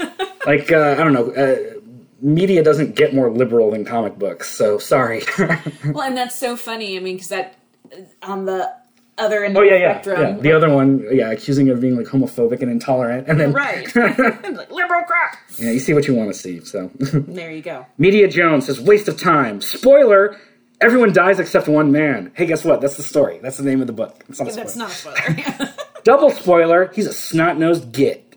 [0.46, 1.30] like, uh, I don't know.
[1.30, 1.79] Uh,
[2.22, 5.22] media doesn't get more liberal than comic books, so sorry.
[5.84, 6.96] Well, and that's so funny.
[6.96, 7.56] I mean, because that
[7.92, 8.72] uh, on the
[9.18, 10.36] other end oh of yeah, the yeah, spectrum.
[10.36, 10.42] yeah.
[10.42, 13.94] The other one, yeah, accusing of being like homophobic and intolerant, and then Right.
[13.96, 15.36] like, liberal crap.
[15.58, 16.60] yeah, you see what you want to see.
[16.64, 16.90] So.
[16.94, 17.86] There you go.
[17.98, 19.60] Media Jones says, waste of time.
[19.60, 20.38] Spoiler,
[20.80, 22.32] everyone dies except one man.
[22.34, 22.80] Hey, guess what?
[22.80, 23.38] That's the story.
[23.42, 24.24] That's the name of the book.
[24.28, 24.54] It's not a.
[24.54, 25.74] That's not a spoiler.
[26.02, 28.34] Double spoiler, he's a snot-nosed git.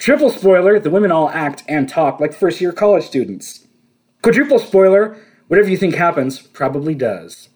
[0.00, 3.66] Triple spoiler, the women all act and talk like first-year college students.
[4.22, 7.50] Quadruple spoiler, whatever you think happens probably does.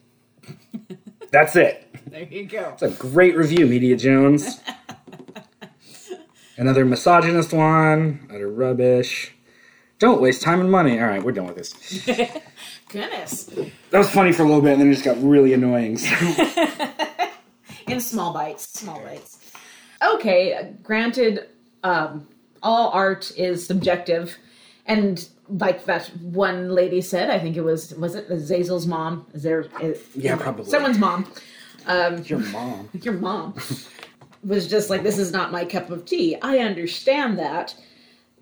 [1.33, 1.89] That's it.
[2.07, 2.73] there you go.
[2.75, 4.61] It's a great review, Media Jones.
[6.59, 9.33] Another misogynist one, utter rubbish.
[9.99, 11.01] Don't waste time and money.
[11.01, 11.73] All right, we're done with this.
[12.91, 13.45] Goodness.
[13.91, 15.99] That was funny for a little bit, and then it just got really annoying.
[17.87, 19.39] in small bites small bites
[20.03, 21.49] okay granted
[21.83, 22.27] um,
[22.65, 24.37] all art is subjective.
[24.87, 29.27] And like that one lady said i think it was was it zazel's mom?
[29.35, 30.65] Is there is, Yeah, probably.
[30.65, 31.27] someone's mom.
[31.87, 32.89] Um, your mom.
[33.03, 33.55] your mom.
[34.43, 36.37] Was just like this is not my cup of tea.
[36.43, 37.75] I understand that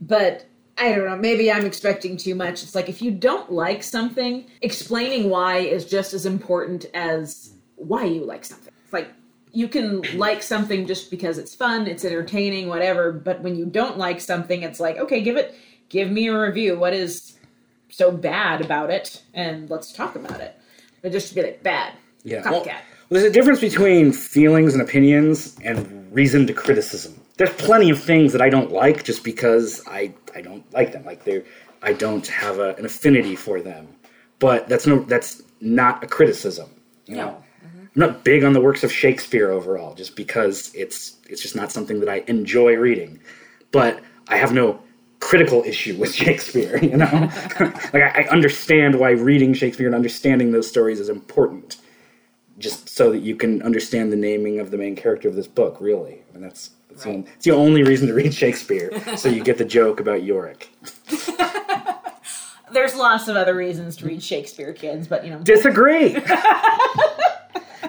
[0.01, 0.47] but
[0.79, 2.63] i don't know maybe i'm expecting too much.
[2.63, 8.05] It's like if you don't like something explaining why is just as important as why
[8.05, 8.73] you like something.
[8.85, 9.09] It's like
[9.53, 13.99] you can like something just because it's fun it's entertaining whatever but when you don't
[13.99, 15.55] like something it's like okay give it
[15.89, 17.39] give me a review what is
[17.91, 20.59] so bad about it and let's talk about it
[21.03, 21.93] but just to be like bad
[22.25, 22.49] Yeah.
[22.51, 22.81] Well, copycat
[23.13, 27.21] there's a difference between feelings and opinions and reason to criticism.
[27.37, 31.05] There's plenty of things that I don't like just because I I don't like them.
[31.05, 31.45] Like they
[31.83, 33.89] I don't have a, an affinity for them.
[34.39, 36.71] But that's no that's not a criticism.
[37.05, 37.45] You know?
[37.95, 41.71] I'm not big on the works of Shakespeare overall, just because it's it's just not
[41.71, 43.21] something that I enjoy reading.
[43.71, 44.81] But I have no
[45.21, 47.05] critical issue with Shakespeare, you know.
[47.61, 51.77] like I, I understand why reading Shakespeare and understanding those stories is important,
[52.59, 55.77] just so that you can understand the naming of the main character of this book.
[55.81, 57.27] Really, I mean that's that's, Right.
[57.37, 60.71] it's the only reason to read Shakespeare, so you get the joke about Yorick.
[62.73, 66.17] there's lots of other reasons to read Shakespeare, kids, but you know, Disagree,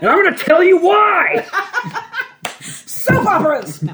[0.04, 1.48] and I'm going to tell you why.
[2.62, 3.84] soap operas.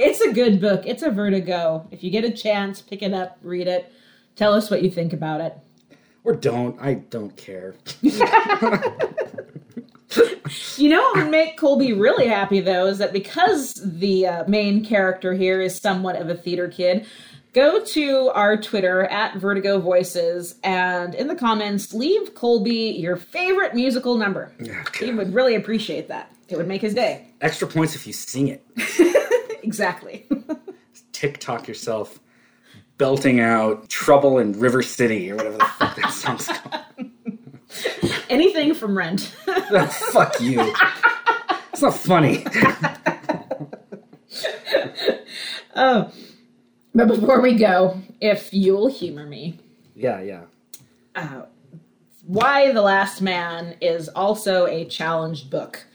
[0.00, 0.86] It's a good book.
[0.86, 1.88] It's a vertigo.
[1.90, 3.92] If you get a chance, pick it up, read it.
[4.36, 5.58] Tell us what you think about it.
[6.22, 6.80] Or don't.
[6.80, 7.74] I don't care.
[10.76, 14.82] You know what would make Colby really happy, though, is that because the uh, main
[14.84, 17.06] character here is somewhat of a theater kid,
[17.52, 23.74] go to our Twitter at Vertigo Voices and in the comments leave Colby your favorite
[23.74, 24.52] musical number.
[24.62, 26.32] Oh, he would really appreciate that.
[26.48, 27.26] It would make his day.
[27.40, 28.64] Extra points if you sing it.
[29.68, 30.26] Exactly.
[31.12, 32.18] TikTok yourself
[32.96, 36.84] belting out Trouble in River City or whatever the fuck that song's called.
[38.30, 39.34] Anything from Rent.
[39.46, 40.74] Oh, fuck you.
[41.72, 42.46] It's not funny.
[45.76, 46.10] oh.
[46.98, 49.60] But before we go, if you'll humor me,
[49.94, 50.40] Yeah, yeah.
[51.14, 51.42] uh,
[52.26, 55.86] Y the Last Man is also a challenged book.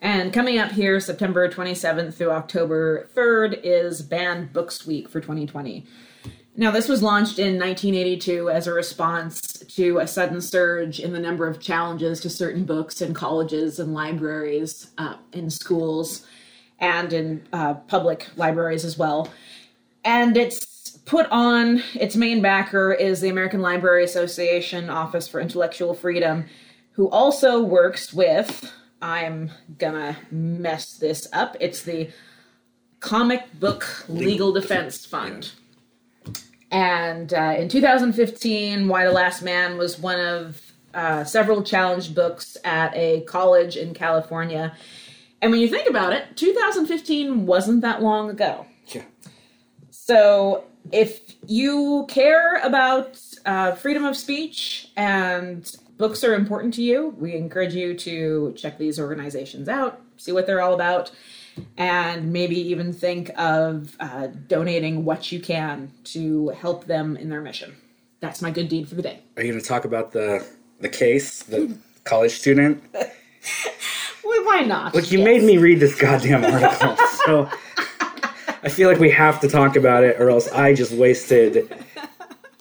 [0.00, 5.86] And coming up here, September 27th through October 3rd, is Banned Books Week for 2020.
[6.56, 9.40] Now, this was launched in 1982 as a response
[9.76, 13.94] to a sudden surge in the number of challenges to certain books in colleges and
[13.94, 16.26] libraries, uh, in schools,
[16.78, 19.30] and in uh, public libraries as well.
[20.04, 25.94] And it's put on, its main backer is the American Library Association Office for Intellectual
[25.94, 26.46] Freedom,
[26.92, 28.72] who also works with,
[29.02, 32.10] I'm gonna mess this up, it's the
[33.00, 35.52] Comic Book Legal Defense Fund.
[36.70, 40.60] And uh, in 2015, Y the Last Man was one of
[40.94, 44.74] uh, several challenged books at a college in California.
[45.42, 48.66] And when you think about it, 2015 wasn't that long ago.
[50.10, 57.14] So if you care about uh, freedom of speech and books are important to you,
[57.16, 61.12] we encourage you to check these organizations out, see what they're all about,
[61.78, 67.40] and maybe even think of uh, donating what you can to help them in their
[67.40, 67.76] mission.
[68.18, 69.20] That's my good deed for the day.
[69.36, 70.44] Are you going to talk about the
[70.80, 72.82] the case, the college student?
[72.92, 73.04] Well,
[74.44, 74.92] why not?
[74.92, 75.24] Look, you Yes.
[75.24, 76.96] made me read this goddamn article,
[77.26, 77.48] so
[78.62, 81.72] I feel like we have to talk about it, or else I just wasted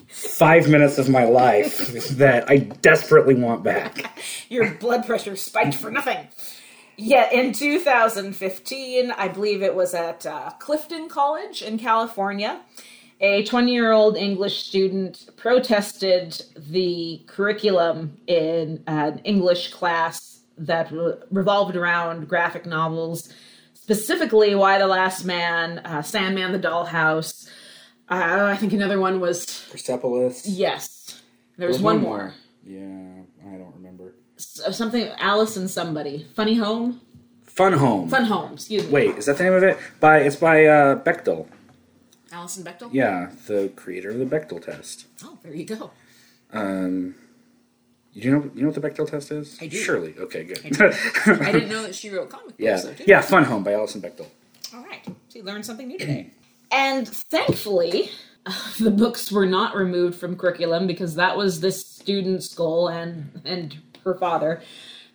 [0.08, 4.18] five minutes of my life that I desperately want back.
[4.50, 6.28] your blood pressure spiked for nothing.
[6.98, 12.60] Yeah, in 2015, I believe it was at uh, Clifton College in California,
[13.22, 21.16] a 20 year old English student protested the curriculum in an English class that re-
[21.32, 23.34] revolved around graphic novels,
[23.94, 27.50] specifically Y the Last Man, uh, Sandman the Dollhouse.
[28.08, 30.48] Uh, I think another one was, Persepolis.
[30.48, 31.20] yes,
[31.58, 32.34] there was There's one more.
[32.64, 34.14] Yeah, I don't remember.
[34.38, 36.28] S- something Alice and somebody.
[36.36, 37.02] Funny Home?
[37.44, 38.10] Fun Home.
[38.10, 38.92] Fun Home, excuse me.
[38.92, 39.78] Wait, is that the name of it?
[40.00, 41.48] By it's by uh, Bechdel.
[42.32, 42.90] Alison Bechdel?
[42.94, 45.08] Yeah, the creator of the Bechdel test.
[45.24, 45.90] Oh, there you go.
[46.54, 47.16] Um,
[48.14, 49.58] you know you know what the Bechdel test is?
[49.62, 49.78] I do.
[49.78, 50.16] Surely.
[50.18, 50.60] Okay, good.
[51.26, 53.22] I didn't know that she wrote comic books, yeah, though, yeah.
[53.22, 54.28] Fun Home by Alison Bechdel.
[54.74, 55.02] All right.
[55.06, 56.32] So you learned something new today.
[56.72, 58.12] And thankfully,
[58.46, 63.42] uh, the books were not removed from curriculum because that was this student's goal and
[63.44, 64.62] and her father.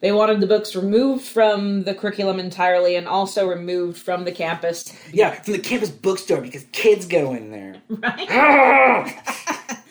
[0.00, 4.92] They wanted the books removed from the curriculum entirely and also removed from the campus.
[5.12, 7.76] Yeah, from the campus bookstore because kids go in there.
[7.88, 8.26] Right?
[8.30, 9.78] Ah!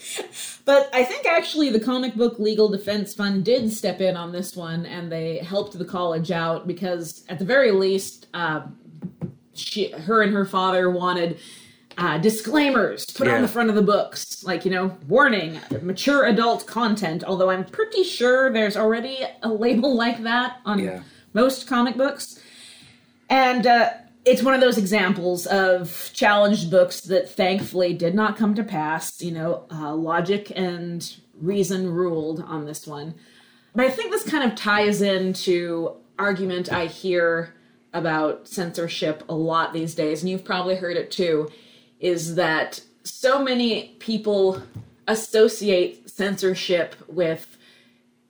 [0.66, 4.56] But I think actually the Comic Book Legal Defense Fund did step in on this
[4.56, 8.62] one, and they helped the college out because, at the very least, uh,
[9.54, 11.38] she, her and her father wanted
[11.98, 16.66] uh, disclaimers put on the front of the books, like you know, warning, mature adult
[16.66, 17.24] content.
[17.26, 21.04] Although I'm pretty sure there's already a label like that on Yeah.
[21.34, 22.40] most comic books,
[23.30, 23.68] and.
[23.68, 23.90] Uh,
[24.26, 29.22] it's one of those examples of challenged books that thankfully did not come to pass.
[29.22, 33.16] You know, uh, logic and reason ruled on this one.
[33.76, 37.54] But I think this kind of ties into argument I hear
[37.94, 41.50] about censorship a lot these days, and you've probably heard it too,
[42.00, 44.62] is that so many people
[45.08, 47.58] associate censorship with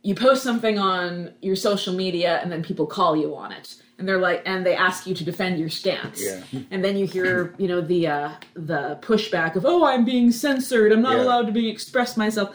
[0.02, 4.10] you post something on your social media and then people call you on it and
[4.10, 6.44] they're like and they ask you to defend your stance Yeah.
[6.72, 10.92] and then you hear you know the uh the pushback of oh i'm being censored
[10.92, 11.24] i'm not Yeah.
[11.24, 12.54] allowed to be express myself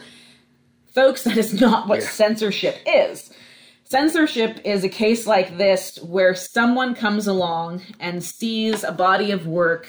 [0.93, 2.07] folks that is not what Yeah.
[2.07, 3.33] censorship is
[3.83, 9.47] censorship is a case like this where someone comes along and sees a body of
[9.47, 9.87] work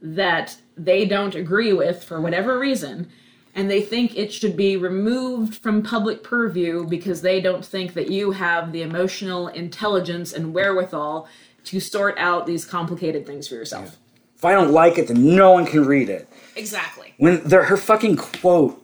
[0.00, 3.10] that they don't agree with for whatever reason
[3.54, 8.10] and they think it should be removed from public purview because they don't think that
[8.10, 11.28] you have the emotional intelligence and wherewithal
[11.64, 13.96] to sort out these complicated things for yourself.
[14.36, 16.28] If I don't like it, then no one can read it.
[16.56, 17.12] Exactly.
[17.18, 18.82] When the, her fucking quote,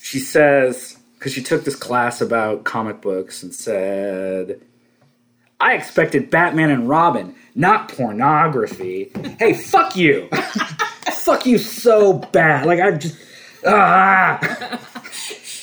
[0.00, 4.60] she says, because she took this class about comic books and said,
[5.60, 9.10] I expected Batman and Robin, not pornography.
[9.38, 10.28] hey, fuck you.
[11.24, 12.66] fuck you so bad.
[12.66, 13.16] Like I just
[13.66, 14.38] ah.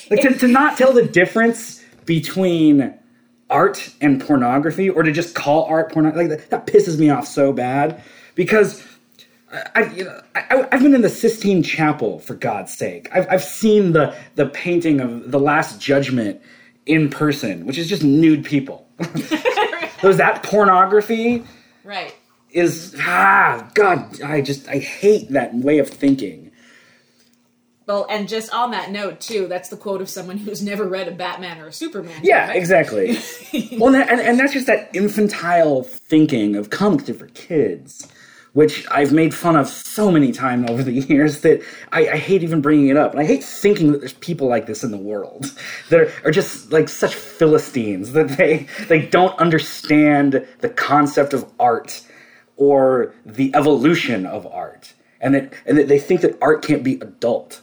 [0.09, 2.93] like to, to not tell the difference between
[3.49, 7.27] art and pornography, or to just call art pornography, like that, that pisses me off
[7.27, 8.03] so bad
[8.35, 8.83] because.
[9.75, 13.09] I, you know, I, I've been in the Sistine Chapel for God's sake.
[13.13, 16.41] I've, I've seen the the painting of the Last Judgment
[16.85, 18.87] in person, which is just nude people.
[20.03, 21.43] Was that pornography?
[21.83, 22.15] Right.
[22.51, 26.50] Is ah God, I just I hate that way of thinking.
[27.91, 31.09] Well, and just on that note too, that's the quote of someone who's never read
[31.09, 32.21] a Batman or a Superman.
[32.23, 33.17] Yeah, exactly.
[33.77, 38.07] well, and, and that's just that infantile thinking of comics are for kids,
[38.53, 41.61] which I've made fun of so many times over the years that
[41.91, 43.11] I, I hate even bringing it up.
[43.11, 45.53] And I hate thinking that there's people like this in the world
[45.89, 51.45] that are, are just like such philistines that they they don't understand the concept of
[51.59, 52.07] art
[52.55, 56.93] or the evolution of art, and that and that they think that art can't be
[56.93, 57.59] adult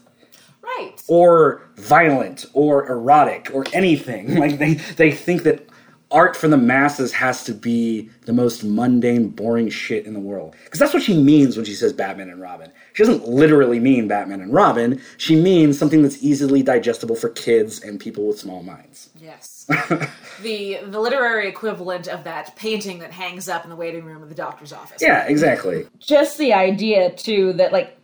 [0.76, 1.02] Right.
[1.08, 4.34] or violent or erotic or anything.
[4.38, 5.68] Like they they think that
[6.10, 10.54] art for the masses has to be the most mundane, boring shit in the world.
[10.64, 12.70] Because that's what she means when she says Batman and Robin.
[12.94, 15.00] She doesn't literally mean Batman and Robin.
[15.18, 19.10] She means something that's easily digestible for kids and people with small minds.
[19.20, 19.66] Yes.
[20.42, 24.28] the the literary equivalent of that painting that hangs up in the waiting room of
[24.28, 25.02] the doctor's office.
[25.02, 25.86] Yeah, exactly.
[25.98, 27.97] Just the idea too that like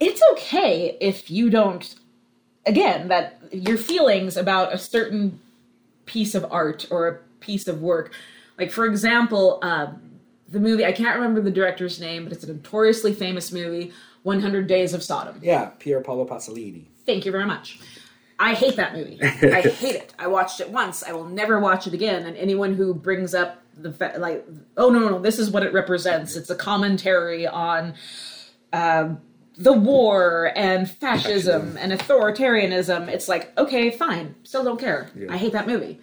[0.00, 1.94] it's okay if you don't
[2.66, 5.40] again that your feelings about a certain
[6.06, 8.12] piece of art or a piece of work
[8.58, 10.00] like for example um,
[10.48, 13.92] the movie i can't remember the director's name but it's a notoriously famous movie
[14.24, 16.84] 100 days of sodom Yeah, Pier Paolo Pasolini.
[17.06, 17.78] Thank you very much.
[18.38, 19.18] I hate that movie.
[19.22, 20.12] I hate it.
[20.18, 21.02] I watched it once.
[21.02, 22.26] I will never watch it again.
[22.26, 24.44] And anyone who brings up the fa- like,
[24.76, 26.36] oh no, no, no, this is what it represents.
[26.36, 27.94] It's a commentary on
[28.72, 29.20] um,
[29.58, 33.08] the war and fascism and authoritarianism.
[33.08, 34.36] It's like, okay, fine.
[34.44, 35.10] Still don't care.
[35.28, 36.00] I hate that movie.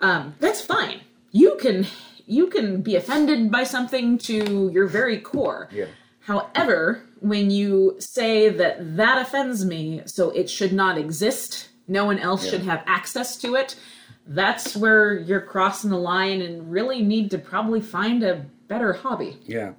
[0.00, 1.00] Um, that's fine.
[1.32, 1.86] You can
[2.26, 5.68] you can be offended by something to your very core.
[5.72, 5.86] Yeah.
[6.20, 12.18] However, when you say that that offends me, so it should not exist, no one
[12.18, 13.76] else should have access to it,
[14.26, 19.38] that's where you're crossing the line and really need to probably find a better hobby.
[19.44, 19.72] Yeah.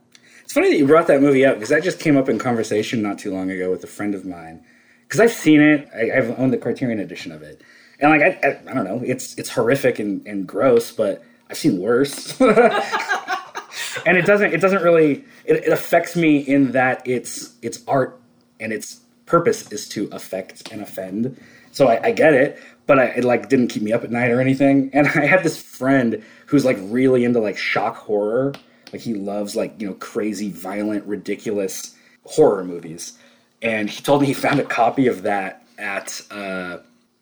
[0.56, 3.20] Funny that you brought that movie up because that just came up in conversation not
[3.20, 4.64] too long ago with a friend of mine.
[5.04, 7.62] Because I've seen it, I, I've owned the Criterion edition of it,
[8.00, 11.58] and like I, I, I don't know, it's it's horrific and, and gross, but I've
[11.58, 12.40] seen worse.
[12.42, 18.18] and it doesn't it doesn't really it, it affects me in that it's it's art
[18.62, 21.38] and its purpose is to affect and offend.
[21.74, 24.32] So I, I get it, but I, it like didn't keep me up at night
[24.32, 24.90] or anything.
[24.94, 28.54] And I had this friend who's like really into like shock horror.
[28.92, 33.18] Like he loves like you know crazy, violent, ridiculous horror movies.
[33.62, 36.78] And he told me he found a copy of that at uh,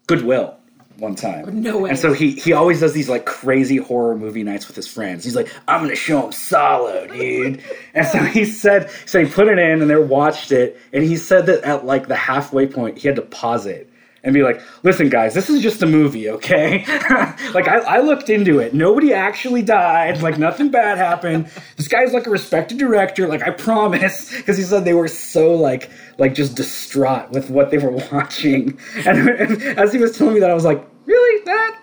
[0.07, 0.57] Goodwill
[0.97, 1.61] one time.
[1.61, 1.89] No way.
[1.89, 5.23] And so he he always does these like crazy horror movie nights with his friends.
[5.23, 7.63] He's like, I'm gonna show him Salò, dude.
[7.93, 11.17] and so he said, so he put it in and they watched it, and he
[11.17, 13.89] said that at like the halfway point he had to pause it
[14.23, 16.85] and be like, listen, guys, this is just a movie, okay?
[17.53, 18.73] like I, I looked into it.
[18.73, 20.21] Nobody actually died.
[20.21, 21.51] Like nothing bad happened.
[21.75, 23.27] This guy's like a respected director.
[23.27, 27.69] Like I promise, because he said they were so like like just distraught with what
[27.69, 28.79] they were watching.
[29.05, 31.79] And, and as he was telling me that, I was like, really that?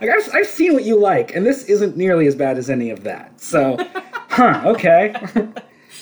[0.00, 2.90] like I've, I've seen what you like, and this isn't nearly as bad as any
[2.90, 3.40] of that.
[3.40, 3.76] So,
[4.28, 4.62] huh?
[4.64, 5.14] Okay.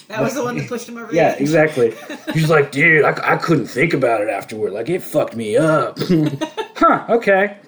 [0.08, 1.40] That was the one that pushed him over Yeah, the edge.
[1.42, 1.94] exactly.
[2.32, 4.72] He's like, dude, I, I couldn't think about it afterward.
[4.72, 5.98] Like, it fucked me up.
[6.76, 7.58] huh, okay.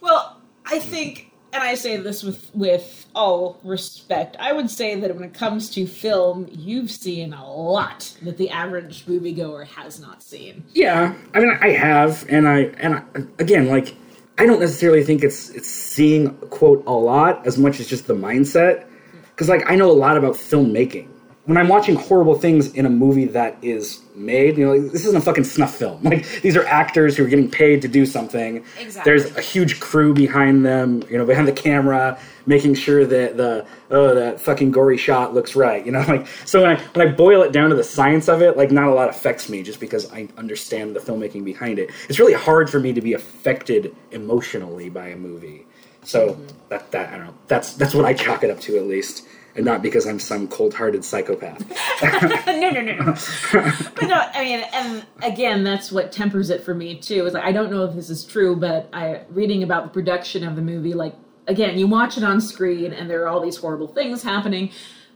[0.00, 5.14] Well, I think, and I say this with with all respect, I would say that
[5.14, 10.22] when it comes to film, you've seen a lot that the average moviegoer has not
[10.22, 10.64] seen.
[10.74, 13.02] Yeah, I mean, I have, and I, and I,
[13.38, 13.94] again, like,
[14.36, 18.14] I don't necessarily think it's it's seeing quote a lot as much as just the
[18.14, 18.86] mindset,
[19.34, 21.08] because like I know a lot about filmmaking.
[21.46, 25.04] When I'm watching horrible things in a movie that is made, you know, like, this
[25.04, 26.02] isn't a fucking snuff film.
[26.04, 28.64] Like these are actors who are getting paid to do something.
[28.78, 29.02] Exactly.
[29.04, 33.66] There's a huge crew behind them, you know, behind the camera, making sure that the
[33.90, 35.84] oh that fucking gory shot looks right.
[35.84, 38.40] You know, like so when I when I boil it down to the science of
[38.40, 41.90] it, like not a lot affects me just because I understand the filmmaking behind it.
[42.08, 45.66] It's really hard for me to be affected emotionally by a movie.
[46.04, 46.38] So
[46.68, 47.34] that that I don't know.
[47.48, 49.26] That's that's what I chalk it up to at least.
[49.56, 51.60] And not because I'm some cold-hearted psychopath.
[52.48, 53.14] no, no, no.
[53.52, 57.24] but no, I mean, and again, that's what tempers it for me too.
[57.24, 60.42] Is like I don't know if this is true, but I reading about the production
[60.42, 61.14] of the movie, like
[61.46, 64.70] again, you watch it on screen and there are all these horrible things happening,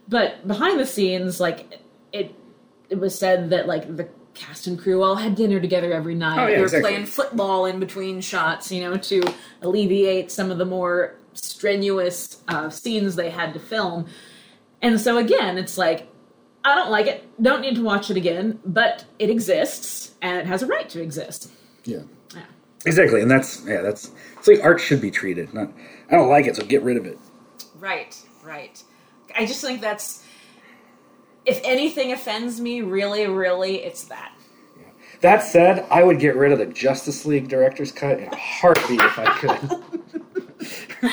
[0.07, 1.81] but behind the scenes, like
[2.13, 2.33] it,
[2.89, 4.09] it was said that like the
[4.39, 6.39] cast and crew all had dinner together every night.
[6.39, 6.91] Oh, yeah, they were exactly.
[6.91, 9.21] playing football in between shots, you know, to
[9.61, 14.07] alleviate some of the more strenuous uh, scenes they had to film.
[14.81, 16.07] And so again, it's like
[16.63, 17.27] I don't like it.
[17.41, 21.01] Don't need to watch it again, but it exists and it has a right to
[21.01, 21.51] exist.
[21.83, 22.01] Yeah.
[22.33, 22.43] Yeah.
[22.85, 25.53] Exactly, and that's yeah, that's it's like art should be treated.
[25.53, 25.71] Not,
[26.09, 27.17] I don't like it, so get rid of it.
[27.77, 28.81] Right, right.
[29.37, 30.23] I just think that's
[31.49, 34.31] if anything offends me, really, really, it's that.
[35.21, 39.01] That said, I would get rid of the Justice League director's cut in a heartbeat
[39.01, 39.83] if I could.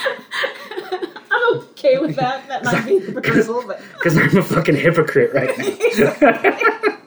[1.31, 2.47] I'm okay with that.
[2.49, 5.65] That might be the proposal, but Because I'm a fucking hypocrite right now.
[6.21, 6.99] well,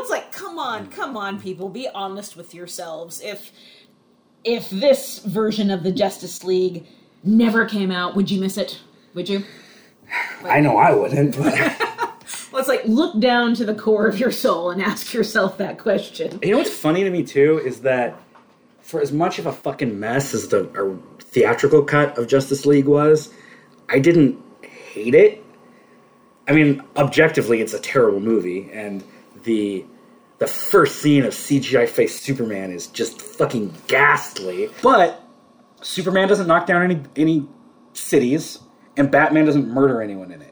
[0.00, 3.20] it's like, come on, come on, people, be honest with yourselves.
[3.20, 3.50] If
[4.42, 6.86] if this version of the Justice League
[7.22, 8.80] never came out, would you miss it?
[9.14, 9.44] Would you?
[10.44, 11.98] I know I wouldn't, but
[12.52, 16.38] It's like look down to the core of your soul and ask yourself that question.
[16.42, 18.20] you know what's funny to me too is that
[18.80, 23.32] for as much of a fucking mess as the theatrical cut of Justice League was,
[23.88, 25.44] I didn't hate it.
[26.48, 29.04] I mean, objectively, it's a terrible movie, and
[29.44, 29.84] the
[30.38, 34.70] the first scene of CGI face Superman is just fucking ghastly.
[34.82, 35.22] But
[35.82, 37.46] Superman doesn't knock down any any
[37.92, 38.58] cities,
[38.96, 40.49] and Batman doesn't murder anyone in it.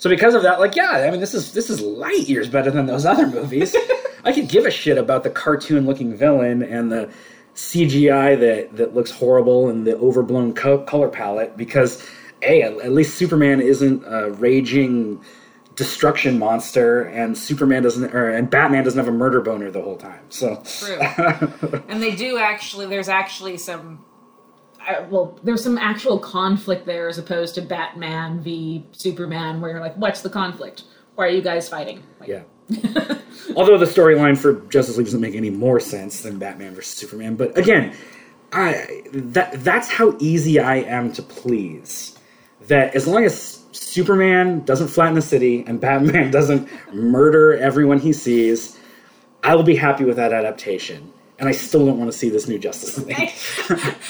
[0.00, 2.70] So because of that, like, yeah, I mean, this is this is light years better
[2.70, 3.76] than those other movies.
[4.24, 7.12] I could give a shit about the cartoon looking villain and the
[7.54, 12.02] CGI that that looks horrible and the overblown co- color palette because
[12.40, 15.22] a at, at least Superman isn't a raging
[15.76, 19.98] destruction monster and Superman doesn't or and Batman doesn't have a murder boner the whole
[19.98, 20.24] time.
[20.30, 21.82] So True.
[21.88, 22.86] and they do actually.
[22.86, 24.02] There's actually some.
[25.08, 29.96] Well, there's some actual conflict there as opposed to Batman v Superman, where you're like,
[29.96, 30.84] what's the conflict?
[31.14, 32.02] Why are you guys fighting?
[32.18, 32.42] Like, yeah.
[33.56, 37.36] Although the storyline for Justice League doesn't make any more sense than Batman versus Superman,
[37.36, 37.94] but again,
[38.52, 42.16] I that that's how easy I am to please.
[42.68, 48.12] That as long as Superman doesn't flatten the city and Batman doesn't murder everyone he
[48.12, 48.78] sees,
[49.42, 51.12] I will be happy with that adaptation.
[51.40, 53.32] And I still don't want to see this new Justice League.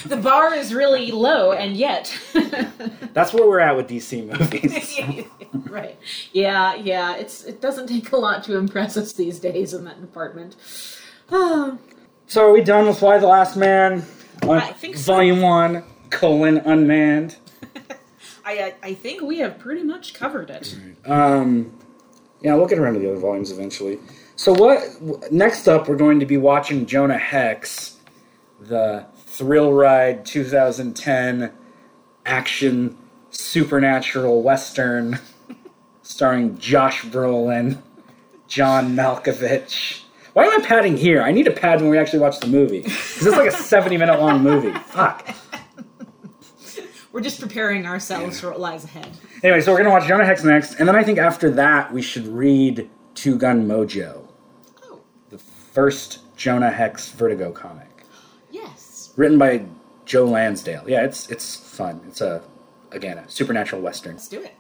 [0.05, 2.13] the bar is really low, and yet.
[3.15, 5.27] That's where we're at with DC movies.
[5.71, 5.97] right.
[6.33, 7.15] Yeah, yeah.
[7.17, 10.57] It's it doesn't take a lot to impress us these days in that department.
[11.31, 11.79] Oh,
[12.27, 14.05] So are we done with Y the Last Man?
[14.43, 15.13] I think so.
[15.15, 17.37] Volume one, colon unmanned.
[18.45, 20.77] I I- I think we have pretty much covered it.
[21.07, 21.77] Um,
[22.41, 23.99] yeah, we'll get around to the other volumes eventually.
[24.41, 25.31] So what?
[25.31, 27.99] Next up, we're going to be watching Jonah Hex,
[28.59, 31.53] the thrill ride 2010
[32.25, 32.97] action
[33.29, 35.19] supernatural western,
[36.03, 37.83] starring Josh Brolin,
[38.49, 40.05] John Malkovich.
[40.33, 41.21] Why am I padding here?
[41.21, 42.81] I need a pad when we actually watch the movie.
[42.85, 44.73] 'Cause it's like a 70 minute long movie.
[44.87, 45.35] Fuck.
[47.13, 49.11] We're just preparing ourselves for what lies ahead.
[49.43, 52.01] Anyway, so we're gonna watch Jonah Hex next, and then I think after that we
[52.01, 54.20] should read Two Gun Mojo,
[55.73, 58.05] first Jonah Hex Vertigo comic,
[58.51, 59.13] yes.
[59.17, 59.65] written by
[60.05, 60.85] Joe Lansdale.
[60.89, 62.01] Yeah, it's it's fun.
[62.09, 62.43] It's a
[62.91, 64.13] again a supernatural western.
[64.13, 64.55] Let's do it.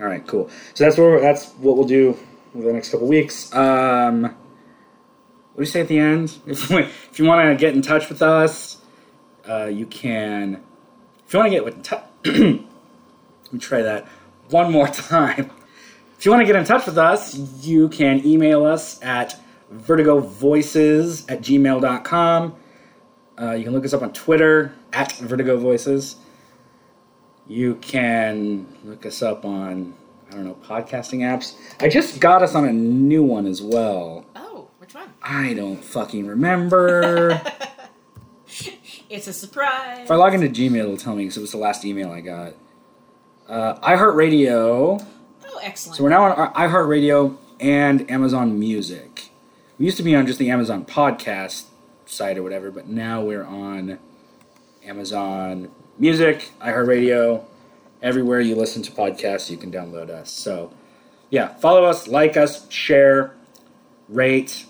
[0.00, 0.50] All right, cool.
[0.74, 2.16] So that's what we're, that's what we'll do
[2.54, 3.52] over the next couple weeks.
[3.54, 4.32] Um, what
[5.56, 6.36] do you say at the end?
[6.46, 8.78] If if you want to get in touch with us,
[9.48, 10.62] uh, you can.
[11.26, 14.06] If you want to get in touch, let me try that
[14.50, 15.50] one more time.
[16.18, 17.34] If you want to get in touch with us,
[17.64, 19.38] you can email us at
[19.74, 22.56] vertigovoices at gmail.com.
[23.40, 26.16] Uh, you can look us up on Twitter at Vertigo Voices.
[27.46, 29.94] You can look us up on,
[30.30, 31.56] I don't know, podcasting apps.
[31.80, 34.24] I just got us on a new one as well.
[34.36, 35.12] Oh, which one?
[35.22, 37.40] I don't fucking remember.
[39.10, 40.00] It's a surprise.
[40.00, 42.20] if I log into Gmail, it'll tell me because it was the last email I
[42.20, 42.54] got.
[43.48, 45.06] Uh, iHeartRadio.
[45.46, 45.96] oh, excellent.
[45.96, 49.13] So we're now on iHeartRadio and Amazon Music.
[49.78, 51.64] We used to be on just the Amazon podcast
[52.06, 53.98] site or whatever, but now we're on
[54.84, 57.44] Amazon Music, iHeartRadio,
[58.02, 60.30] everywhere you listen to podcasts, you can download us.
[60.30, 60.72] So,
[61.30, 63.34] yeah, follow us, like us, share,
[64.08, 64.66] rate.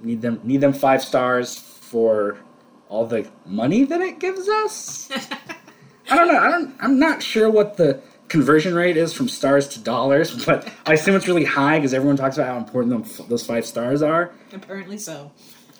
[0.00, 2.38] Need them need them five stars for
[2.88, 5.08] all the money that it gives us.
[6.10, 6.38] I don't know.
[6.38, 6.74] I don't.
[6.80, 8.02] I'm not sure what the
[8.32, 12.16] conversion rate is from stars to dollars, but I assume it's really high because everyone
[12.16, 14.32] talks about how important them, those five stars are.
[14.52, 15.30] Apparently so.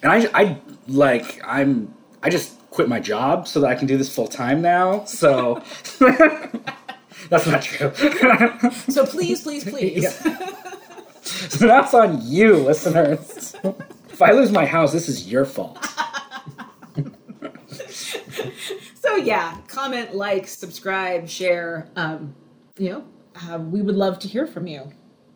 [0.02, 3.96] And I, I like, I'm I just quit my job so that I can do
[3.96, 5.04] this full time now.
[5.04, 5.62] So
[7.30, 7.92] that's not true.
[8.88, 10.14] So please, please, please.
[11.22, 13.54] so that's on you, listeners.
[14.10, 15.78] if I lose my house, this is your fault.
[18.94, 21.90] So yeah, comment, like, subscribe, share.
[21.96, 22.34] Um,
[22.78, 23.04] you know,
[23.50, 24.92] uh, we would love to hear from you,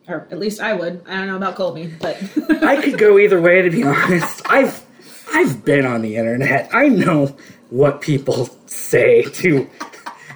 [0.07, 1.03] or at least I would.
[1.07, 2.17] I don't know about Colby, but
[2.63, 4.41] I could go either way, to be honest.
[4.49, 4.85] I've
[5.33, 6.69] I've been on the internet.
[6.73, 7.35] I know
[7.69, 9.67] what people say to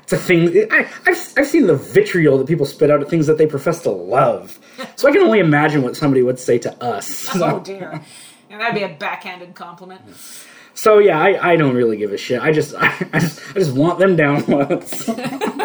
[0.07, 0.51] to things.
[0.71, 3.81] I, I've I've seen the vitriol that people spit out at things that they profess
[3.83, 4.59] to love.
[4.95, 7.29] So I can only imagine what somebody would say to us.
[7.35, 8.01] oh So, dear,
[8.49, 10.01] and that'd be a backhanded compliment.
[10.73, 12.41] so yeah, I, I don't really give a shit.
[12.41, 15.07] I just I, I just I just want them downloads.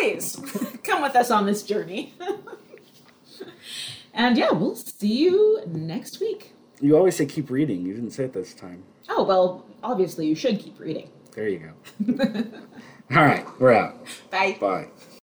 [0.00, 0.40] Please
[0.84, 2.14] come with us on this journey.
[4.14, 6.54] and yeah, we'll see you next week.
[6.80, 7.82] You always say keep reading.
[7.82, 8.82] You didn't say it this time.
[9.10, 11.10] Oh well, obviously you should keep reading.
[11.34, 12.14] There you go.
[13.14, 14.06] All right, we're out.
[14.30, 14.56] Bye.
[14.58, 14.88] Bye.